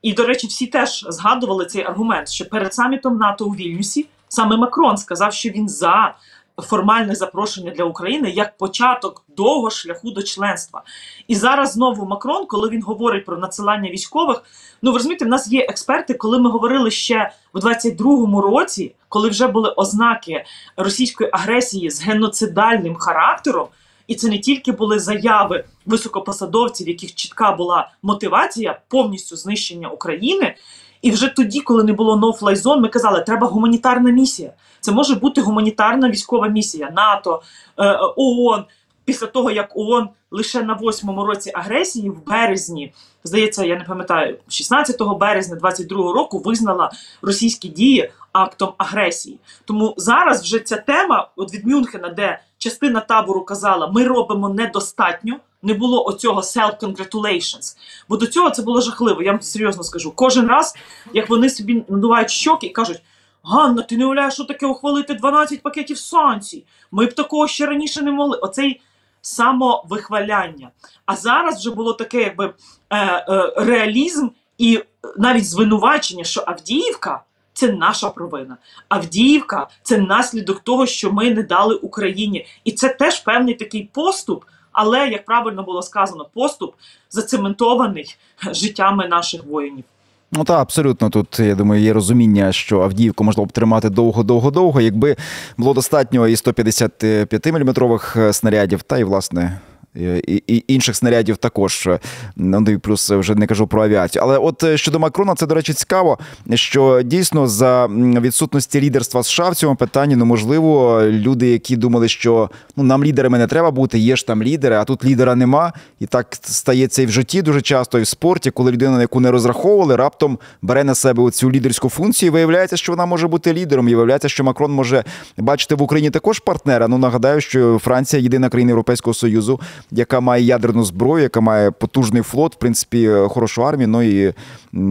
І, 0.02 0.12
до 0.12 0.26
речі, 0.26 0.46
всі 0.46 0.66
теж 0.66 1.06
згадували 1.08 1.66
цей 1.66 1.84
аргумент, 1.84 2.28
що 2.28 2.44
перед 2.44 2.74
самітом 2.74 3.16
НАТО 3.18 3.44
у 3.44 3.50
Вільнюсі 3.50 4.06
саме 4.28 4.56
Макрон 4.56 4.96
сказав, 4.96 5.32
що 5.32 5.48
він 5.48 5.68
за 5.68 6.14
формальне 6.62 7.14
запрошення 7.14 7.70
для 7.70 7.84
України 7.84 8.30
як 8.30 8.56
початок 8.56 9.24
довго 9.28 9.70
шляху 9.70 10.10
до 10.10 10.22
членства. 10.22 10.82
І 11.28 11.34
зараз 11.34 11.72
знову 11.72 12.06
Макрон, 12.06 12.46
коли 12.46 12.68
він 12.68 12.82
говорить 12.82 13.24
про 13.24 13.38
надсилання 13.38 13.90
військових, 13.90 14.42
ну 14.82 14.90
ви 14.92 14.98
розумієте, 14.98 15.24
в 15.24 15.28
нас 15.28 15.48
є 15.48 15.60
експерти, 15.60 16.14
коли 16.14 16.38
ми 16.38 16.50
говорили 16.50 16.90
ще 16.90 17.32
в 17.52 17.58
22-му 17.58 18.40
році, 18.40 18.94
коли 19.08 19.28
вже 19.28 19.48
були 19.48 19.70
ознаки 19.70 20.44
російської 20.76 21.30
агресії 21.32 21.90
з 21.90 22.02
геноцидальним 22.02 22.96
характером. 22.96 23.66
І 24.06 24.14
це 24.14 24.28
не 24.28 24.38
тільки 24.38 24.72
були 24.72 24.98
заяви 24.98 25.64
високопосадовців, 25.86 26.88
яких 26.88 27.14
чітка 27.14 27.52
була 27.52 27.90
мотивація 28.02 28.80
повністю 28.88 29.36
знищення 29.36 29.88
України. 29.88 30.54
І 31.02 31.10
вже 31.10 31.28
тоді, 31.28 31.60
коли 31.60 31.84
не 31.84 31.92
було 31.92 32.16
no-fly 32.16 32.56
zone, 32.56 32.80
ми 32.80 32.88
казали, 32.88 33.20
треба 33.20 33.46
гуманітарна 33.46 34.10
місія. 34.10 34.52
Це 34.80 34.92
може 34.92 35.14
бути 35.14 35.40
гуманітарна 35.40 36.10
військова 36.10 36.48
місія 36.48 36.90
НАТО, 36.90 37.42
е, 37.78 37.98
ООН. 38.16 38.64
Після 39.04 39.26
того, 39.26 39.50
як 39.50 39.76
ООН 39.76 40.08
лише 40.30 40.62
на 40.62 40.74
восьмому 40.74 41.24
році 41.26 41.50
агресії 41.54 42.10
в 42.10 42.26
березні, 42.26 42.92
здається, 43.24 43.64
я 43.64 43.76
не 43.76 43.84
пам'ятаю, 43.84 44.38
16 44.48 45.02
березня 45.20 45.56
22-го 45.62 46.12
року 46.12 46.38
визнала 46.38 46.90
російські 47.22 47.68
дії 47.68 48.10
актом 48.32 48.72
агресії. 48.78 49.38
Тому 49.64 49.94
зараз 49.96 50.42
вже 50.42 50.58
ця 50.58 50.76
тема, 50.76 51.28
от 51.36 51.54
від 51.54 51.66
Мюнхена, 51.66 52.08
де 52.08 52.38
частина 52.58 53.00
табору 53.00 53.44
казала, 53.44 53.86
ми 53.86 54.04
робимо 54.04 54.48
недостатньо. 54.48 55.36
Не 55.62 55.74
було 55.74 56.06
оцього 56.06 56.40
self-congratulations. 56.40 57.76
Бо 58.08 58.16
до 58.16 58.26
цього 58.26 58.50
це 58.50 58.62
було 58.62 58.80
жахливо. 58.80 59.22
Я 59.22 59.32
вам 59.32 59.42
серйозно 59.42 59.82
скажу. 59.82 60.12
Кожен 60.16 60.46
раз, 60.46 60.74
як 61.12 61.30
вони 61.30 61.50
собі 61.50 61.84
надувають 61.88 62.30
щоки 62.30 62.66
і 62.66 62.70
кажуть: 62.70 63.02
Ганна, 63.42 63.82
ти 63.82 63.96
не 63.96 64.04
уявляєш, 64.04 64.34
що 64.34 64.44
таке 64.44 64.66
ухвалити 64.66 65.14
12 65.14 65.62
пакетів 65.62 65.98
санкцій. 65.98 66.64
Ми 66.90 67.06
б 67.06 67.14
такого 67.14 67.48
ще 67.48 67.66
раніше 67.66 68.02
не 68.02 68.12
могли. 68.12 68.38
Оцей 68.38 68.80
самовихваляння. 69.20 70.70
А 71.06 71.16
зараз 71.16 71.58
вже 71.58 71.70
було 71.70 71.92
таке, 71.92 72.22
якби 72.22 72.54
е, 72.90 72.96
е, 72.96 73.52
реалізм 73.56 74.28
і 74.58 74.82
навіть 75.16 75.48
звинувачення, 75.48 76.24
що 76.24 76.44
Авдіївка. 76.46 77.22
Це 77.52 77.72
наша 77.72 78.10
провина. 78.10 78.56
Авдіївка 78.88 79.68
це 79.82 79.98
наслідок 79.98 80.60
того, 80.60 80.86
що 80.86 81.12
ми 81.12 81.30
не 81.30 81.42
дали 81.42 81.74
Україні, 81.74 82.46
і 82.64 82.72
це 82.72 82.88
теж 82.88 83.20
певний 83.20 83.54
такий 83.54 83.90
поступ. 83.92 84.44
Але 84.76 85.08
як 85.08 85.24
правильно 85.24 85.62
було 85.62 85.82
сказано, 85.82 86.26
поступ 86.34 86.74
зацементований 87.10 88.16
життями 88.52 89.08
наших 89.08 89.44
воїнів. 89.44 89.84
Ну 90.32 90.44
так, 90.44 90.60
абсолютно 90.60 91.10
тут 91.10 91.38
я 91.38 91.54
думаю, 91.54 91.82
є 91.82 91.92
розуміння, 91.92 92.52
що 92.52 92.80
Авдіївку 92.80 93.24
можна 93.24 93.44
б 93.44 93.52
тримати 93.52 93.88
довго-довго-довго, 93.88 94.80
якби 94.80 95.16
було 95.56 95.74
достатньо 95.74 96.28
і 96.28 96.36
155 96.36 97.46
мм 97.46 98.00
снарядів, 98.32 98.82
та 98.82 98.98
й 98.98 99.04
власне 99.04 99.60
і, 99.96 100.64
інших 100.68 100.96
снарядів 100.96 101.36
також. 101.36 101.88
Ну 102.36 102.60
і 102.68 102.78
плюс 102.78 103.10
вже 103.10 103.34
не 103.34 103.46
кажу 103.46 103.66
про 103.66 103.84
авіацію. 103.84 104.22
Але 104.22 104.38
от 104.38 104.62
е, 104.62 104.76
щодо 104.76 104.98
Макрона, 104.98 105.34
це, 105.34 105.46
до 105.46 105.54
речі, 105.54 105.72
цікаво, 105.72 106.18
що 106.54 107.02
дійсно 107.02 107.46
за 107.46 107.86
відсутності 107.86 108.80
лідерства 108.80 109.22
США 109.22 109.48
в 109.48 109.54
цьому 109.54 109.76
питанні, 109.76 110.16
ну 110.16 110.24
можливо, 110.24 111.02
люди, 111.04 111.48
які 111.48 111.76
думали, 111.76 112.08
що 112.08 112.50
ну 112.76 112.84
нам 112.84 113.04
лідерами 113.04 113.38
не 113.38 113.46
треба 113.46 113.70
бути, 113.70 113.98
є 113.98 114.16
ж 114.16 114.26
там 114.26 114.42
лідери, 114.42 114.76
а 114.76 114.84
тут 114.84 115.04
лідера 115.04 115.34
нема. 115.34 115.72
І 116.00 116.06
так 116.06 116.36
стається 116.42 117.02
і 117.02 117.06
в 117.06 117.10
житті 117.10 117.42
дуже 117.42 117.62
часто, 117.62 117.98
і 117.98 118.02
в 118.02 118.06
спорті, 118.06 118.50
коли 118.50 118.72
людина, 118.72 118.90
на 118.90 119.00
яку 119.00 119.20
не 119.20 119.30
розраховували, 119.30 119.96
раптом 119.96 120.38
бере 120.62 120.84
на 120.84 120.94
себе 120.94 121.30
цю 121.30 121.50
лідерську 121.50 121.88
функцію. 121.88 122.28
і 122.28 122.30
Виявляється, 122.30 122.76
що 122.76 122.92
вона 122.92 123.06
може 123.06 123.28
бути 123.28 123.52
лідером. 123.52 123.88
І 123.88 123.94
виявляється, 123.94 124.28
що 124.28 124.44
Макрон 124.44 124.72
може 124.72 125.04
бачити 125.38 125.74
в 125.74 125.82
Україні 125.82 126.10
також 126.10 126.38
партнера. 126.38 126.88
Ну 126.88 126.98
нагадаю, 126.98 127.40
що 127.40 127.78
Франція 127.84 128.22
єдина 128.22 128.48
країна 128.48 128.70
Європейського 128.70 129.14
союзу 129.14 129.60
яка 129.90 130.20
має 130.20 130.44
ядерну 130.44 130.84
зброю, 130.84 131.22
яка 131.22 131.40
має 131.40 131.70
потужний 131.70 132.22
флот, 132.22 132.54
в 132.54 132.58
принципі, 132.58 133.10
хорошу 133.28 133.66
армію, 133.66 133.88
ну 133.88 134.02
і 134.02 134.34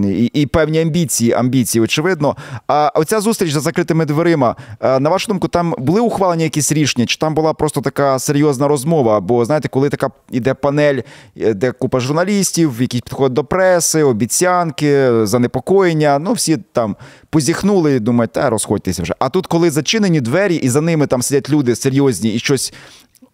і, 0.03 0.29
і 0.33 0.45
певні 0.45 0.81
амбіції, 0.81 1.31
амбіції, 1.31 1.81
очевидно. 1.81 2.35
А 2.67 2.91
оця 2.95 3.21
зустріч 3.21 3.51
за 3.51 3.59
закритими 3.59 4.05
дверима. 4.05 4.55
На 4.81 5.09
вашу 5.09 5.27
думку, 5.27 5.47
там 5.47 5.75
були 5.77 6.01
ухвалені 6.01 6.43
якісь 6.43 6.71
рішення? 6.71 7.05
Чи 7.05 7.17
там 7.17 7.33
була 7.33 7.53
просто 7.53 7.81
така 7.81 8.19
серйозна 8.19 8.67
розмова? 8.67 9.19
Бо 9.19 9.45
знаєте, 9.45 9.67
коли 9.67 9.89
така 9.89 10.09
іде 10.31 10.53
панель, 10.53 11.01
е, 11.37 11.53
де 11.53 11.71
купа 11.71 11.99
журналістів, 11.99 12.73
які 12.79 13.01
підходять 13.01 13.33
до 13.33 13.43
преси, 13.43 14.03
обіцянки, 14.03 15.25
занепокоєння, 15.25 16.19
ну 16.19 16.33
всі 16.33 16.57
там 16.57 16.95
позіхнули 17.29 17.99
думають, 17.99 18.31
та 18.31 18.49
розходьтеся 18.49 19.03
вже. 19.03 19.13
А 19.19 19.29
тут, 19.29 19.47
коли 19.47 19.71
зачинені 19.71 20.21
двері, 20.21 20.55
і 20.55 20.69
за 20.69 20.81
ними 20.81 21.07
там 21.07 21.21
сидять 21.21 21.49
люди 21.49 21.75
серйозні 21.75 22.29
і 22.29 22.39
щось 22.39 22.73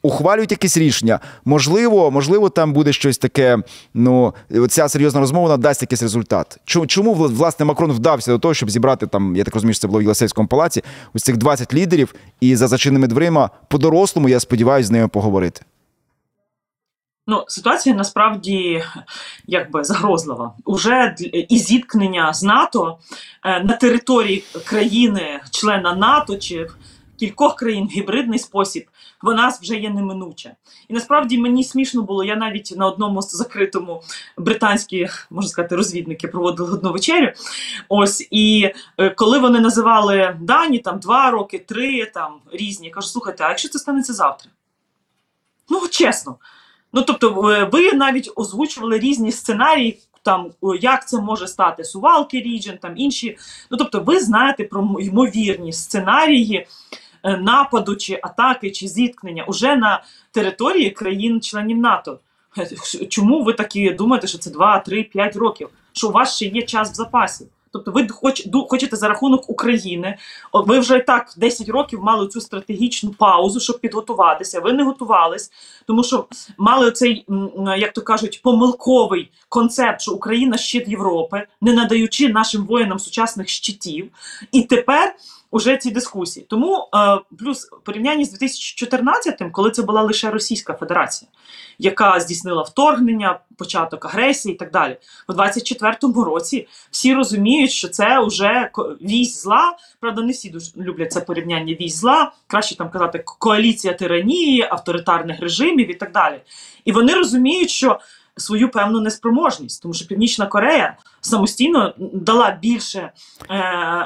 ухвалюють 0.02 0.52
якісь 0.52 0.78
рішення. 0.78 1.20
Можливо, 1.46 2.12
можливо, 2.12 2.50
там 2.50 2.74
буде 2.74 2.94
щось 2.94 3.18
таке. 3.18 3.58
Ну, 3.94 4.34
ця 4.70 4.90
серйозна 4.90 5.20
розмова 5.20 5.44
вона 5.44 5.58
дасть 5.58 5.82
якийсь 5.82 6.02
результат. 6.02 6.58
Чому, 6.66 7.14
власне 7.14 7.66
Макрон 7.66 7.92
вдався 7.92 8.32
до 8.32 8.40
того, 8.40 8.54
щоб 8.54 8.70
зібрати 8.70 9.08
там, 9.08 9.36
я 9.36 9.44
так 9.44 9.54
розумію, 9.54 9.74
що 9.74 9.82
це 9.82 9.88
було 9.88 10.00
в 10.00 10.02
Єлисейському 10.02 10.48
палаці, 10.48 10.84
ось 11.14 11.24
цих 11.24 11.38
20 11.38 11.74
лідерів, 11.74 12.16
і 12.42 12.56
за 12.56 12.68
зачиненими 12.68 13.08
дверима 13.08 13.50
по-дорослому, 13.68 14.30
я 14.30 14.40
сподіваюся, 14.40 14.88
з 14.88 14.92
ними 14.92 15.08
поговорити. 15.08 15.62
Ну, 17.28 17.46
ситуація 17.48 17.96
насправді 17.96 18.84
якби 19.48 19.84
загрозлива. 19.84 20.54
Уже 20.66 21.16
і 21.50 21.58
зіткнення 21.58 22.34
з 22.34 22.44
НАТО 22.44 22.98
е, 23.46 23.64
на 23.64 23.74
території 23.74 24.44
країни, 24.66 25.40
члена 25.52 25.96
НАТО 25.96 26.38
чи 26.38 26.68
кількох 27.20 27.56
країн 27.56 27.88
в 27.88 27.90
гібридний 27.90 28.40
спосіб, 28.40 28.84
вона 29.22 29.54
вже 29.62 29.76
є 29.76 29.90
неминуча. 29.90 30.52
І 30.90 30.94
насправді 30.94 31.38
мені 31.38 31.64
смішно 31.64 32.02
було. 32.02 32.24
Я 32.24 32.36
навіть 32.36 32.74
на 32.78 32.88
одному 32.88 33.22
закритому 33.22 34.04
британські 34.38 35.08
можна 35.30 35.50
сказати 35.50 35.76
розвідники 35.76 36.28
проводили 36.28 36.74
одну 36.74 36.92
вечерю. 36.92 37.32
Ось 37.90 38.28
і 38.32 38.72
е, 38.98 39.10
коли 39.10 39.40
вони 39.40 39.60
називали 39.60 40.38
дані 40.42 40.80
там 40.80 41.00
два 41.00 41.32
роки, 41.32 41.60
три 41.60 42.06
там 42.06 42.34
різні, 42.52 42.88
я 42.88 42.94
кажу, 42.94 43.08
слухайте, 43.08 43.44
а 43.44 43.50
якщо 43.50 43.70
це 43.70 43.80
станеться 43.80 44.14
завтра? 44.14 44.52
Ну 45.70 45.88
чесно. 45.88 46.36
Ну 46.94 47.02
тобто, 47.02 47.32
ви 47.72 47.94
навіть 47.94 48.32
озвучували 48.36 49.00
різні 49.00 49.32
сценарії. 49.32 50.00
Там 50.24 50.52
як 50.82 51.08
це 51.08 51.22
може 51.22 51.48
стати 51.48 51.84
Сувалки 51.84 52.42
Ріджен, 52.42 52.78
там 52.78 52.94
інші. 52.98 53.38
Ну 53.72 53.78
тобто, 53.78 54.00
ви 54.00 54.20
знаєте 54.20 54.64
про 54.64 54.98
ймовірні 55.00 55.74
сценарії 55.74 56.58
е, 56.58 56.68
нападу, 57.24 57.96
чи 57.96 58.20
атаки, 58.24 58.72
чи 58.72 58.88
зіткнення 58.88 59.44
уже 59.44 59.76
на 59.76 60.04
території 60.32 60.90
країн-членів 60.90 61.78
НАТО. 61.78 62.20
Чому 63.10 63.44
ви 63.44 63.54
такі 63.54 63.90
думаєте, 63.90 64.28
що 64.28 64.38
це 64.38 64.50
2, 64.50 64.80
3, 64.80 65.04
5 65.04 65.36
років? 65.36 65.70
Що 65.94 66.10
у 66.10 66.12
вас 66.12 66.36
ще 66.36 66.46
є 66.46 66.62
час 66.62 66.92
в 66.92 66.94
запасі? 66.94 67.46
Тобто, 67.74 67.92
ви 67.92 68.08
хоч, 68.08 68.48
хочете 68.70 68.96
за 68.96 69.08
рахунок 69.08 69.50
України. 69.50 70.18
Ви 70.54 70.80
вже 70.80 70.98
і 70.98 71.04
так 71.04 71.34
10 71.38 71.70
років 71.70 72.04
мали 72.04 72.28
цю 72.28 72.42
стратегічну 72.42 73.10
паузу, 73.10 73.60
щоб 73.60 73.80
підготуватися. 73.80 74.60
Ви 74.60 74.74
не 74.74 74.84
готувались, 74.84 75.52
тому 75.88 76.04
що 76.04 76.26
мали 76.58 76.92
цей, 76.92 77.26
як 77.78 77.94
то 77.94 78.02
кажуть, 78.02 78.42
помилковий 78.44 79.32
концепт, 79.50 80.02
що 80.02 80.12
Україна 80.12 80.58
щит 80.58 80.88
Європи, 80.88 81.48
не 81.62 81.74
надаючи 81.74 82.30
нашим 82.30 82.66
воїнам 82.66 83.00
сучасних 83.00 83.50
щитів. 83.50 84.12
І 84.52 84.62
тепер 84.64 85.16
уже 85.52 85.78
ці 85.78 85.92
дискусії. 85.92 86.46
Тому 86.50 86.90
е, 86.96 87.20
плюс 87.40 87.70
порівнянні 87.84 88.26
з 88.26 88.42
2014-м, 88.42 89.52
коли 89.52 89.72
це 89.72 89.84
була 89.84 90.02
лише 90.02 90.30
Російська 90.30 90.74
Федерація, 90.74 91.32
яка 91.80 92.20
здійснила 92.20 92.62
вторгнення, 92.62 93.40
початок 93.58 94.06
агресії 94.06 94.56
і 94.56 94.58
так 94.58 94.72
далі. 94.72 94.98
У 95.30 95.34
24-му 95.34 96.24
році 96.24 96.68
всі 96.92 97.14
розуміють, 97.14 97.72
що 97.72 97.90
це 97.90 98.26
вже 98.26 98.70
вісь 99.02 99.42
зла. 99.42 99.78
Правда, 100.00 100.22
не 100.22 100.32
всі 100.32 100.50
дуже 100.50 100.72
люблять 100.78 101.12
це 101.12 101.22
порівняння 101.22 101.74
вісь 101.74 101.96
зла, 101.96 102.32
краще 102.48 102.78
там 102.78 102.90
казати 102.90 103.24
коаліція 103.26 103.94
тиранії, 103.94 104.68
авторитарних 104.70 105.40
режимів 105.40 105.92
і 105.92 105.94
так 105.94 106.12
далі. 106.12 106.42
І 106.86 106.92
вони 106.92 107.14
розуміють, 107.14 107.70
що 107.70 108.00
свою 108.42 108.72
певну 108.72 109.02
неспроможність, 109.02 109.82
тому 109.82 109.94
що 109.94 110.08
Північна 110.08 110.46
Корея 110.46 110.98
самостійно 111.22 111.94
дала 112.14 112.58
більше 112.62 113.00
е, 113.00 113.12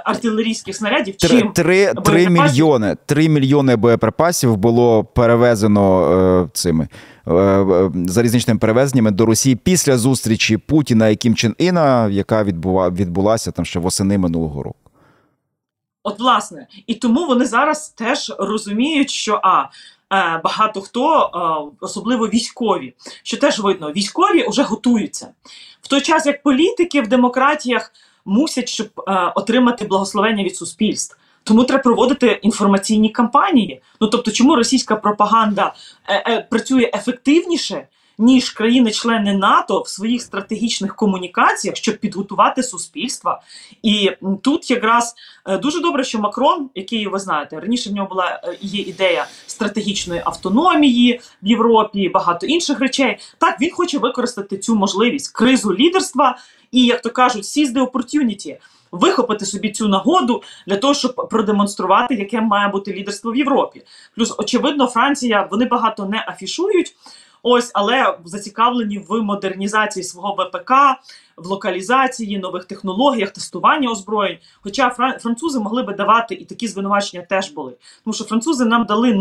артилерійських 0.06 0.76
снарядів, 0.76 1.18
чим 1.18 1.52
три, 1.52 1.94
три 1.94 2.30
мільйони. 2.30 2.98
Три 3.06 3.30
мільйони 3.30 3.76
боєприпасів 3.76 4.58
було 4.58 5.04
перевезено 5.04 6.12
е, 6.46 6.50
цими 6.54 6.88
е, 7.28 7.34
е, 7.34 7.92
залізничними 8.08 8.60
перевезеннями 8.60 9.12
до 9.12 9.26
Росії 9.26 9.56
після 9.56 9.98
зустрічі 9.98 10.58
Путіна 10.58 11.10
і 11.10 11.16
Кім 11.16 11.36
Чен 11.36 11.56
Іна, 11.58 12.10
яка 12.10 12.44
відбула, 12.44 12.90
відбулася 12.90 13.52
там 13.52 13.66
ще 13.66 13.80
восени 13.80 14.18
минулого 14.18 14.64
року. 14.64 14.78
От, 16.04 16.20
власне, 16.20 16.68
і 16.88 16.96
тому 16.96 17.28
вони 17.28 17.46
зараз 17.46 17.90
теж 17.90 18.34
розуміють, 18.40 19.10
що 19.10 19.40
а 19.44 19.66
багато 20.44 20.82
хто, 20.82 21.20
е, 21.22 21.78
особливо 21.82 22.28
військові, 22.28 22.94
що 23.24 23.38
теж 23.38 23.60
видно, 23.60 23.92
військові 23.92 24.48
вже 24.50 24.64
готуються 24.64 25.28
в 25.82 25.88
той 25.88 26.02
час, 26.02 26.26
як 26.26 26.44
політики 26.44 27.02
в 27.02 27.08
демократіях 27.08 27.92
мусять 28.26 28.70
щоб 28.70 28.88
е, 29.08 29.32
отримати 29.36 29.86
благословення 29.86 30.44
від 30.44 30.56
суспільств. 30.56 31.18
Тому 31.44 31.64
треба 31.64 31.84
проводити 31.84 32.40
інформаційні 32.42 33.10
кампанії. 33.10 33.82
Ну 34.02 34.08
тобто, 34.08 34.32
чому 34.32 34.56
російська 34.56 34.96
пропаганда 34.96 35.74
е, 36.08 36.32
е, 36.32 36.48
працює 36.50 36.92
ефективніше, 36.94 37.88
ніж 38.18 38.50
країни-члени 38.50 39.34
НАТО 39.34 39.82
в 39.82 39.90
своїх 39.90 40.22
стратегічних 40.22 40.96
комунікаціях, 40.96 41.76
щоб 41.76 41.98
підготувати 41.98 42.64
суспільства. 42.64 43.42
І 43.84 44.12
тут 44.42 44.72
якраз 44.72 45.16
е, 45.46 45.58
дуже 45.58 45.82
добре, 45.82 46.04
що 46.04 46.20
Макрон, 46.20 46.70
який 46.76 47.08
ви 47.08 47.20
знаєте, 47.20 47.60
раніше 47.60 47.90
в 47.90 47.94
нього 47.94 48.08
була 48.08 48.42
е, 48.44 48.58
є 48.62 48.82
ідея 48.82 49.28
стратегічної 49.48 50.22
автономії 50.26 51.22
в 51.44 51.48
Європі, 51.48 52.10
багато 52.10 52.46
інших 52.46 52.80
речей. 52.80 53.18
Так 53.38 53.62
він 53.62 53.72
хоче 53.72 53.98
використати 53.98 54.58
цю 54.58 54.76
можливість 54.76 55.34
кризу 55.34 55.76
лідерства 55.76 56.38
і, 56.72 56.86
як 56.86 57.02
то 57.02 57.10
кажуть, 57.10 57.44
seize 57.44 57.74
the 57.74 57.92
opportunity, 57.92 58.58
Вихопити 58.92 59.46
собі 59.46 59.72
цю 59.72 59.88
нагоду 59.88 60.44
для 60.68 60.78
того, 60.78 60.94
щоб 60.94 61.28
продемонструвати, 61.30 62.16
яке 62.16 62.42
має 62.42 62.68
бути 62.68 62.94
лідерство 62.94 63.32
в 63.32 63.36
Європі. 63.36 63.82
Плюс, 64.16 64.36
очевидно, 64.38 64.88
Франція 64.88 65.48
вони 65.52 65.66
багато 65.66 66.06
не 66.06 66.26
афішують, 66.28 66.96
Ось, 67.48 67.72
але 67.74 68.18
зацікавлені 68.26 69.06
в 69.10 69.22
модернізації 69.22 70.04
свого 70.04 70.34
ВПК, 70.34 70.72
в 71.38 71.48
локалізації, 71.48 72.40
нових 72.40 72.66
технологіях, 72.66 73.32
тестування 73.32 73.92
озброєнь. 73.92 74.38
Хоча 74.62 74.90
французи 75.20 75.60
могли 75.60 75.84
би 75.84 75.94
давати 75.94 76.36
і 76.36 76.46
такі 76.46 76.68
звинувачення 76.68 77.24
теж 77.30 77.52
були. 77.52 77.74
Тому 78.04 78.14
що 78.14 78.24
французи 78.24 78.66
нам 78.66 78.86
дали 78.86 79.14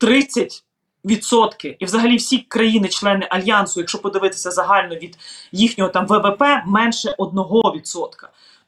0,30%. 0.00 0.62
Відсотки 1.04 1.76
і, 1.78 1.84
взагалі, 1.84 2.16
всі 2.16 2.38
країни-члени 2.38 3.26
альянсу, 3.30 3.80
якщо 3.80 3.98
подивитися 3.98 4.50
загально 4.50 4.94
від 4.94 5.18
їхнього 5.52 5.90
там 5.90 6.06
ВВП, 6.06 6.42
менше 6.66 7.14
1%. 7.18 8.08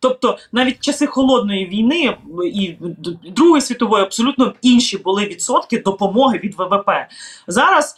Тобто 0.00 0.38
навіть 0.52 0.80
часи 0.80 1.06
холодної 1.06 1.66
війни 1.66 2.16
і 2.44 2.76
Другої 3.36 3.62
світової 3.62 4.04
абсолютно 4.04 4.54
інші 4.62 4.98
були 4.98 5.26
відсотки 5.26 5.78
допомоги 5.78 6.38
від 6.38 6.54
ВВП. 6.58 6.90
Зараз 7.46 7.96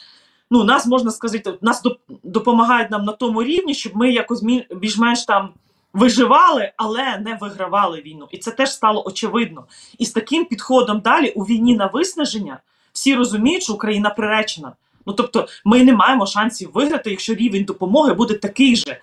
ну 0.50 0.64
нас 0.64 0.86
можна 0.86 1.10
сказати, 1.10 1.58
нас 1.60 1.82
допомагають 2.22 2.90
нам 2.90 3.04
на 3.04 3.12
тому 3.12 3.42
рівні, 3.42 3.74
щоб 3.74 3.96
ми 3.96 4.12
якось 4.12 4.42
більш-менш 4.70 5.24
там 5.24 5.50
виживали, 5.92 6.72
але 6.76 7.18
не 7.18 7.38
вигравали 7.40 8.00
війну. 8.00 8.28
І 8.30 8.38
це 8.38 8.50
теж 8.50 8.72
стало 8.72 9.06
очевидно. 9.06 9.64
І 9.98 10.06
з 10.06 10.12
таким 10.12 10.44
підходом 10.44 11.00
далі 11.00 11.30
у 11.30 11.44
війні 11.44 11.76
на 11.76 11.86
виснаження 11.86 12.60
всі 12.92 13.14
розуміють, 13.14 13.62
що 13.62 13.72
Україна 13.72 14.10
приречена. 14.10 14.72
Ну 15.06 15.12
тобто, 15.12 15.46
ми 15.64 15.84
не 15.84 15.92
маємо 15.92 16.26
шансів 16.26 16.70
виграти, 16.74 17.10
якщо 17.10 17.34
рівень 17.34 17.64
допомоги 17.64 18.14
буде 18.14 18.34
такий 18.34 18.76
же. 18.76 19.00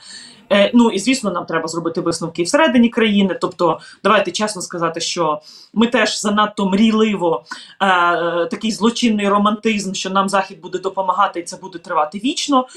Е, 0.52 0.72
Ну 0.74 0.89
і 0.89 1.00
звісно, 1.00 1.32
нам 1.32 1.46
треба 1.46 1.68
зробити 1.68 2.02
висновки 2.02 2.44
всередині 2.44 2.89
країни. 2.89 3.38
Тобто, 3.42 3.80
давайте 4.04 4.32
чесно 4.32 4.62
сказати, 4.62 5.02
що 5.02 5.42
ми 5.74 5.88
теж 5.88 6.22
занадто 6.22 6.70
мрійливо 6.70 7.44
е, 7.82 8.46
такий 8.46 8.72
злочинний 8.72 9.30
романтизм, 9.30 9.94
що 9.94 10.10
нам 10.10 10.30
захід 10.30 10.62
буде 10.62 10.80
допомагати, 10.80 11.39
і 11.39 11.44
це 11.44 11.58
буде 11.58 11.80
тривати 11.80 12.22
вічно. 12.24 12.68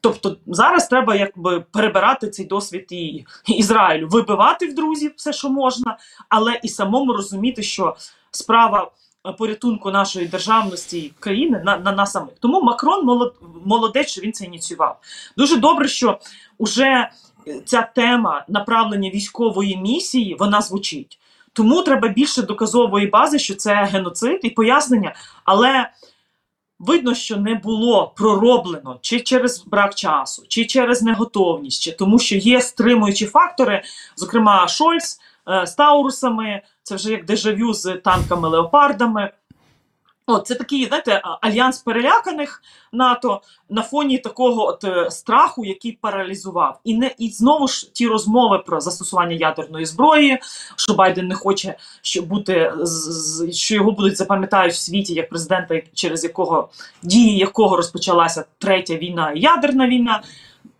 Тобто 0.00 0.36
зараз 0.46 0.88
треба 0.88 1.14
якби 1.14 1.60
перебирати 1.60 2.30
цей 2.30 2.46
досвід 2.46 2.86
і 2.90 3.24
Ізраїлю, 3.46 4.08
вибивати 4.08 4.66
в 4.66 4.74
друзів 4.74 5.12
все, 5.16 5.32
що 5.32 5.50
можна, 5.50 5.98
але 6.28 6.60
і 6.62 6.68
самому 6.68 7.12
розуміти, 7.12 7.62
що 7.62 7.96
справа. 8.30 8.90
Порятунку 9.32 9.90
нашої 9.90 10.26
державності 10.26 10.98
і 10.98 11.12
країни 11.20 11.62
на 11.64 11.78
на 11.78 11.92
нас 11.92 12.12
самих. 12.12 12.34
Тому 12.40 12.62
Макрон 12.62 13.04
молод, 13.04 13.34
молодець, 13.64 14.08
що 14.08 14.20
він 14.20 14.32
це 14.32 14.44
ініціював. 14.44 15.00
Дуже 15.36 15.56
добре, 15.56 15.88
що 15.88 16.18
уже 16.58 17.10
ця 17.64 17.82
тема 17.82 18.44
направлення 18.48 19.10
військової 19.10 19.76
місії 19.76 20.36
вона 20.38 20.60
звучить. 20.60 21.18
Тому 21.52 21.82
треба 21.82 22.08
більше 22.08 22.42
доказової 22.42 23.06
бази, 23.06 23.38
що 23.38 23.54
це 23.54 23.74
геноцид 23.74 24.40
і 24.42 24.50
пояснення. 24.50 25.14
Але 25.44 25.90
видно, 26.78 27.14
що 27.14 27.36
не 27.36 27.54
було 27.54 28.12
пророблено 28.16 28.98
чи 29.00 29.20
через 29.20 29.64
брак 29.66 29.94
часу, 29.94 30.44
чи 30.48 30.64
через 30.64 31.02
неготовність, 31.02 31.82
чи 31.82 31.92
тому, 31.92 32.18
що 32.18 32.36
є 32.36 32.60
стримуючі 32.60 33.26
фактори, 33.26 33.82
зокрема 34.16 34.68
Шольц 34.68 35.20
е, 35.48 35.66
з 35.66 35.74
Таурусами, 35.74 36.62
це 36.86 36.94
вже 36.94 37.10
як 37.10 37.24
дежавю 37.24 37.74
з 37.74 37.94
танками 38.04 38.48
леопардами. 38.48 39.30
О, 40.26 40.38
це 40.38 40.54
такий, 40.54 40.86
знаєте, 40.86 41.22
альянс 41.40 41.78
переляканих 41.78 42.62
НАТО 42.92 43.40
на 43.70 43.82
фоні 43.82 44.18
такого 44.18 44.66
от 44.66 44.84
е, 44.84 45.10
страху, 45.10 45.64
який 45.64 45.92
паралізував. 45.92 46.80
І 46.84 46.94
не 46.94 47.14
і 47.18 47.28
знову 47.28 47.68
ж 47.68 47.92
ті 47.94 48.06
розмови 48.06 48.58
про 48.58 48.80
застосування 48.80 49.36
ядерної 49.36 49.86
зброї, 49.86 50.38
що 50.76 50.94
Байден 50.94 51.28
не 51.28 51.34
хоче 51.34 51.76
що 52.02 52.22
бути 52.22 52.72
що 53.52 53.74
його 53.74 53.92
будуть 53.92 54.16
запам'ятають 54.16 54.74
в 54.74 54.78
світі 54.78 55.14
як 55.14 55.28
президента, 55.28 55.82
через 55.94 56.24
якого 56.24 56.68
дії 57.02 57.38
якого 57.38 57.76
розпочалася 57.76 58.44
третя 58.58 58.94
війна, 58.94 59.32
ядерна 59.36 59.88
війна. 59.88 60.22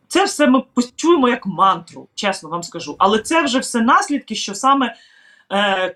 Це 0.08 0.24
все 0.24 0.46
ми 0.46 0.62
почуємо 0.74 1.28
як 1.28 1.46
мантру, 1.46 2.08
чесно 2.14 2.48
вам 2.48 2.62
скажу. 2.62 2.94
Але 2.98 3.18
це 3.18 3.42
вже 3.42 3.58
все 3.58 3.80
наслідки, 3.80 4.34
що 4.34 4.54
саме 4.54 4.94
е, 5.52 5.94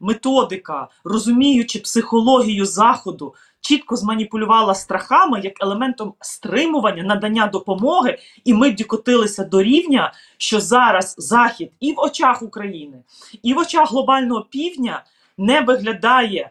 методика, 0.00 0.88
розуміючи 1.04 1.78
психологію 1.78 2.66
заходу, 2.66 3.34
чітко 3.60 3.96
зманіпулювала 3.96 4.74
страхами 4.74 5.40
як 5.44 5.62
елементом 5.62 6.14
стримування, 6.20 7.02
надання 7.02 7.46
допомоги, 7.46 8.18
і 8.44 8.54
ми 8.54 8.70
докотилися 8.70 9.44
до 9.44 9.62
рівня, 9.62 10.12
що 10.38 10.60
зараз 10.60 11.14
Захід 11.18 11.72
і 11.80 11.92
в 11.92 12.00
очах 12.00 12.42
України, 12.42 12.98
і 13.42 13.54
в 13.54 13.58
очах 13.58 13.90
глобального 13.90 14.46
півдня 14.50 15.04
не 15.38 15.60
виглядає. 15.60 16.50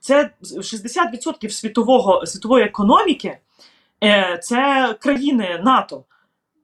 Це 0.00 0.30
60% 0.42 1.50
світового 1.50 2.26
світової 2.26 2.64
економіки. 2.64 3.38
е, 4.04 4.38
Це 4.42 4.94
країни 5.00 5.60
НАТО. 5.64 6.04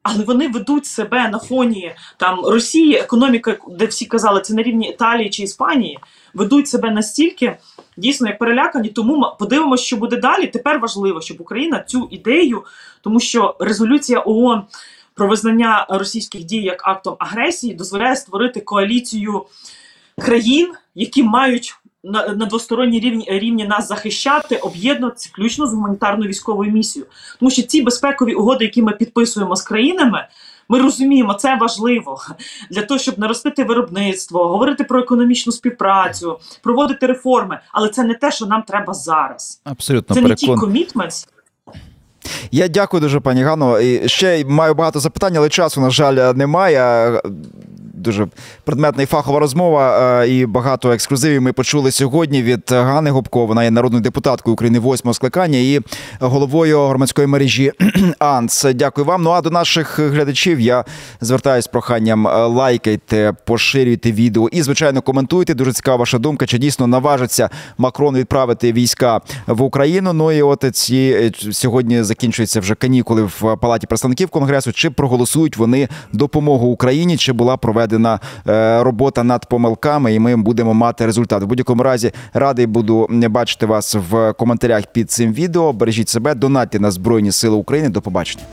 Але 0.02 0.24
вони 0.24 0.48
ведуть 0.48 0.86
себе 0.86 1.28
на 1.28 1.38
фоні 1.38 1.94
там 2.16 2.40
Росії, 2.44 2.96
економіка, 2.96 3.56
де 3.68 3.86
всі 3.86 4.06
казали, 4.06 4.40
це 4.40 4.54
на 4.54 4.62
рівні 4.62 4.88
Італії 4.88 5.30
чи 5.30 5.42
Іспанії, 5.42 5.98
ведуть 6.34 6.68
себе 6.68 6.90
настільки 6.90 7.56
дійсно 7.96 8.28
як 8.28 8.38
перелякані. 8.38 8.88
Тому 8.88 9.26
подивимося, 9.38 9.84
що 9.84 9.96
буде 9.96 10.16
далі. 10.16 10.46
Тепер 10.46 10.78
важливо, 10.78 11.20
щоб 11.20 11.40
Україна 11.40 11.84
цю 11.86 12.08
ідею, 12.10 12.64
тому 13.00 13.20
що 13.20 13.56
резолюція 13.60 14.22
ООН 14.26 14.62
про 15.14 15.28
визнання 15.28 15.86
російських 15.90 16.44
дій 16.44 16.62
як 16.62 16.88
актом 16.88 17.16
агресії 17.18 17.74
дозволяє 17.74 18.16
створити 18.16 18.60
коаліцію 18.60 19.44
країн, 20.18 20.72
які 20.94 21.22
мають 21.22 21.76
на, 22.04 22.28
на 22.28 22.46
двосторонній 22.46 23.00
рівні, 23.00 23.26
рівні 23.28 23.64
нас 23.64 23.88
захищати, 23.88 24.56
об'єднуватися 24.56 25.30
включно 25.32 25.66
з 25.66 25.74
гуманітарною 25.74 26.28
військовою 26.28 26.72
місією. 26.72 27.10
Тому 27.38 27.50
що 27.50 27.62
ці 27.62 27.82
безпекові 27.82 28.34
угоди, 28.34 28.64
які 28.64 28.82
ми 28.82 28.92
підписуємо 28.92 29.56
з 29.56 29.62
країнами, 29.62 30.26
ми 30.68 30.80
розуміємо, 30.80 31.34
це 31.34 31.56
важливо 31.56 32.18
для 32.70 32.82
того, 32.82 33.00
щоб 33.00 33.18
наростити 33.18 33.64
виробництво, 33.64 34.48
говорити 34.48 34.84
про 34.84 35.00
економічну 35.00 35.52
співпрацю, 35.52 36.38
проводити 36.62 37.06
реформи. 37.06 37.58
Але 37.72 37.88
це 37.88 38.04
не 38.04 38.14
те, 38.14 38.32
що 38.32 38.46
нам 38.46 38.62
треба 38.62 38.94
зараз. 38.94 39.60
Абсолютно 39.64 40.14
Це 40.14 40.20
не 40.20 40.34
ті 40.34 40.46
перекон. 40.46 41.10
Я 42.50 42.68
дякую 42.68 43.00
дуже, 43.00 43.20
пані 43.20 43.42
Гано. 43.42 43.80
І 43.80 44.08
ще 44.08 44.44
маю 44.44 44.74
багато 44.74 45.00
запитань, 45.00 45.36
але 45.36 45.48
часу, 45.48 45.80
на 45.80 45.90
жаль, 45.90 46.34
немає. 46.34 47.12
Дуже 48.02 48.26
предметна 48.64 49.02
і 49.02 49.06
фахова 49.06 49.38
розмова, 49.38 50.22
е, 50.22 50.28
і 50.28 50.46
багато 50.46 50.92
ексклюзивів 50.92 51.42
ми 51.42 51.52
почули 51.52 51.90
сьогодні 51.90 52.42
від 52.42 52.70
Гани 52.70 53.10
Гопко. 53.10 53.46
Вона 53.46 53.64
є 53.64 53.70
народною 53.70 54.02
депутаткою 54.02 54.54
України 54.54 54.78
восьмого 54.78 55.14
скликання 55.14 55.58
і 55.58 55.80
головою 56.20 56.86
громадської 56.86 57.26
мережі 57.26 57.72
АНС. 58.18 58.66
Дякую 58.74 59.04
вам. 59.04 59.22
Ну 59.22 59.30
а 59.30 59.40
до 59.40 59.50
наших 59.50 59.98
глядачів 59.98 60.60
я 60.60 60.84
звертаюся 61.20 61.64
з 61.64 61.68
проханням 61.68 62.28
е, 62.28 62.46
лайкайте, 62.46 63.32
поширюйте 63.44 64.12
відео 64.12 64.48
і, 64.48 64.62
звичайно, 64.62 65.02
коментуйте. 65.02 65.54
Дуже 65.54 65.72
цікава 65.72 65.96
ваша 65.96 66.18
думка. 66.18 66.46
Чи 66.46 66.58
дійсно 66.58 66.86
наважиться 66.86 67.50
Макрон 67.78 68.16
відправити 68.16 68.72
війська 68.72 69.20
в 69.46 69.62
Україну? 69.62 70.12
Ну 70.12 70.32
і 70.32 70.42
от 70.42 70.64
ці 70.72 71.32
е, 71.46 71.52
сьогодні 71.52 72.02
закінчуються 72.02 72.60
вже 72.60 72.74
канікули 72.74 73.22
в 73.22 73.56
Палаті 73.60 73.86
представників 73.86 74.28
Конгресу. 74.28 74.72
Чи 74.72 74.90
проголосують 74.90 75.56
вони 75.56 75.88
допомогу 76.12 76.66
Україні? 76.66 77.16
Чи 77.16 77.32
була 77.32 77.56
проведена 77.56 77.91
е, 78.48 78.82
робота 78.82 79.24
над 79.24 79.46
помилками? 79.46 80.14
І 80.14 80.18
ми 80.18 80.36
будемо 80.36 80.74
мати 80.74 81.06
результат. 81.06 81.42
В 81.42 81.46
будь-якому 81.46 81.82
разі 81.82 82.12
радий 82.34 82.66
буду 82.66 83.08
бачити 83.10 83.66
вас 83.66 83.96
в 84.10 84.32
коментарях 84.32 84.86
під 84.92 85.10
цим 85.10 85.32
відео. 85.32 85.72
Бережіть 85.72 86.08
себе, 86.08 86.34
донатьте 86.34 86.80
на 86.80 86.90
Збройні 86.90 87.32
Сили 87.32 87.56
України. 87.56 87.88
До 87.88 88.00
побачення. 88.00 88.44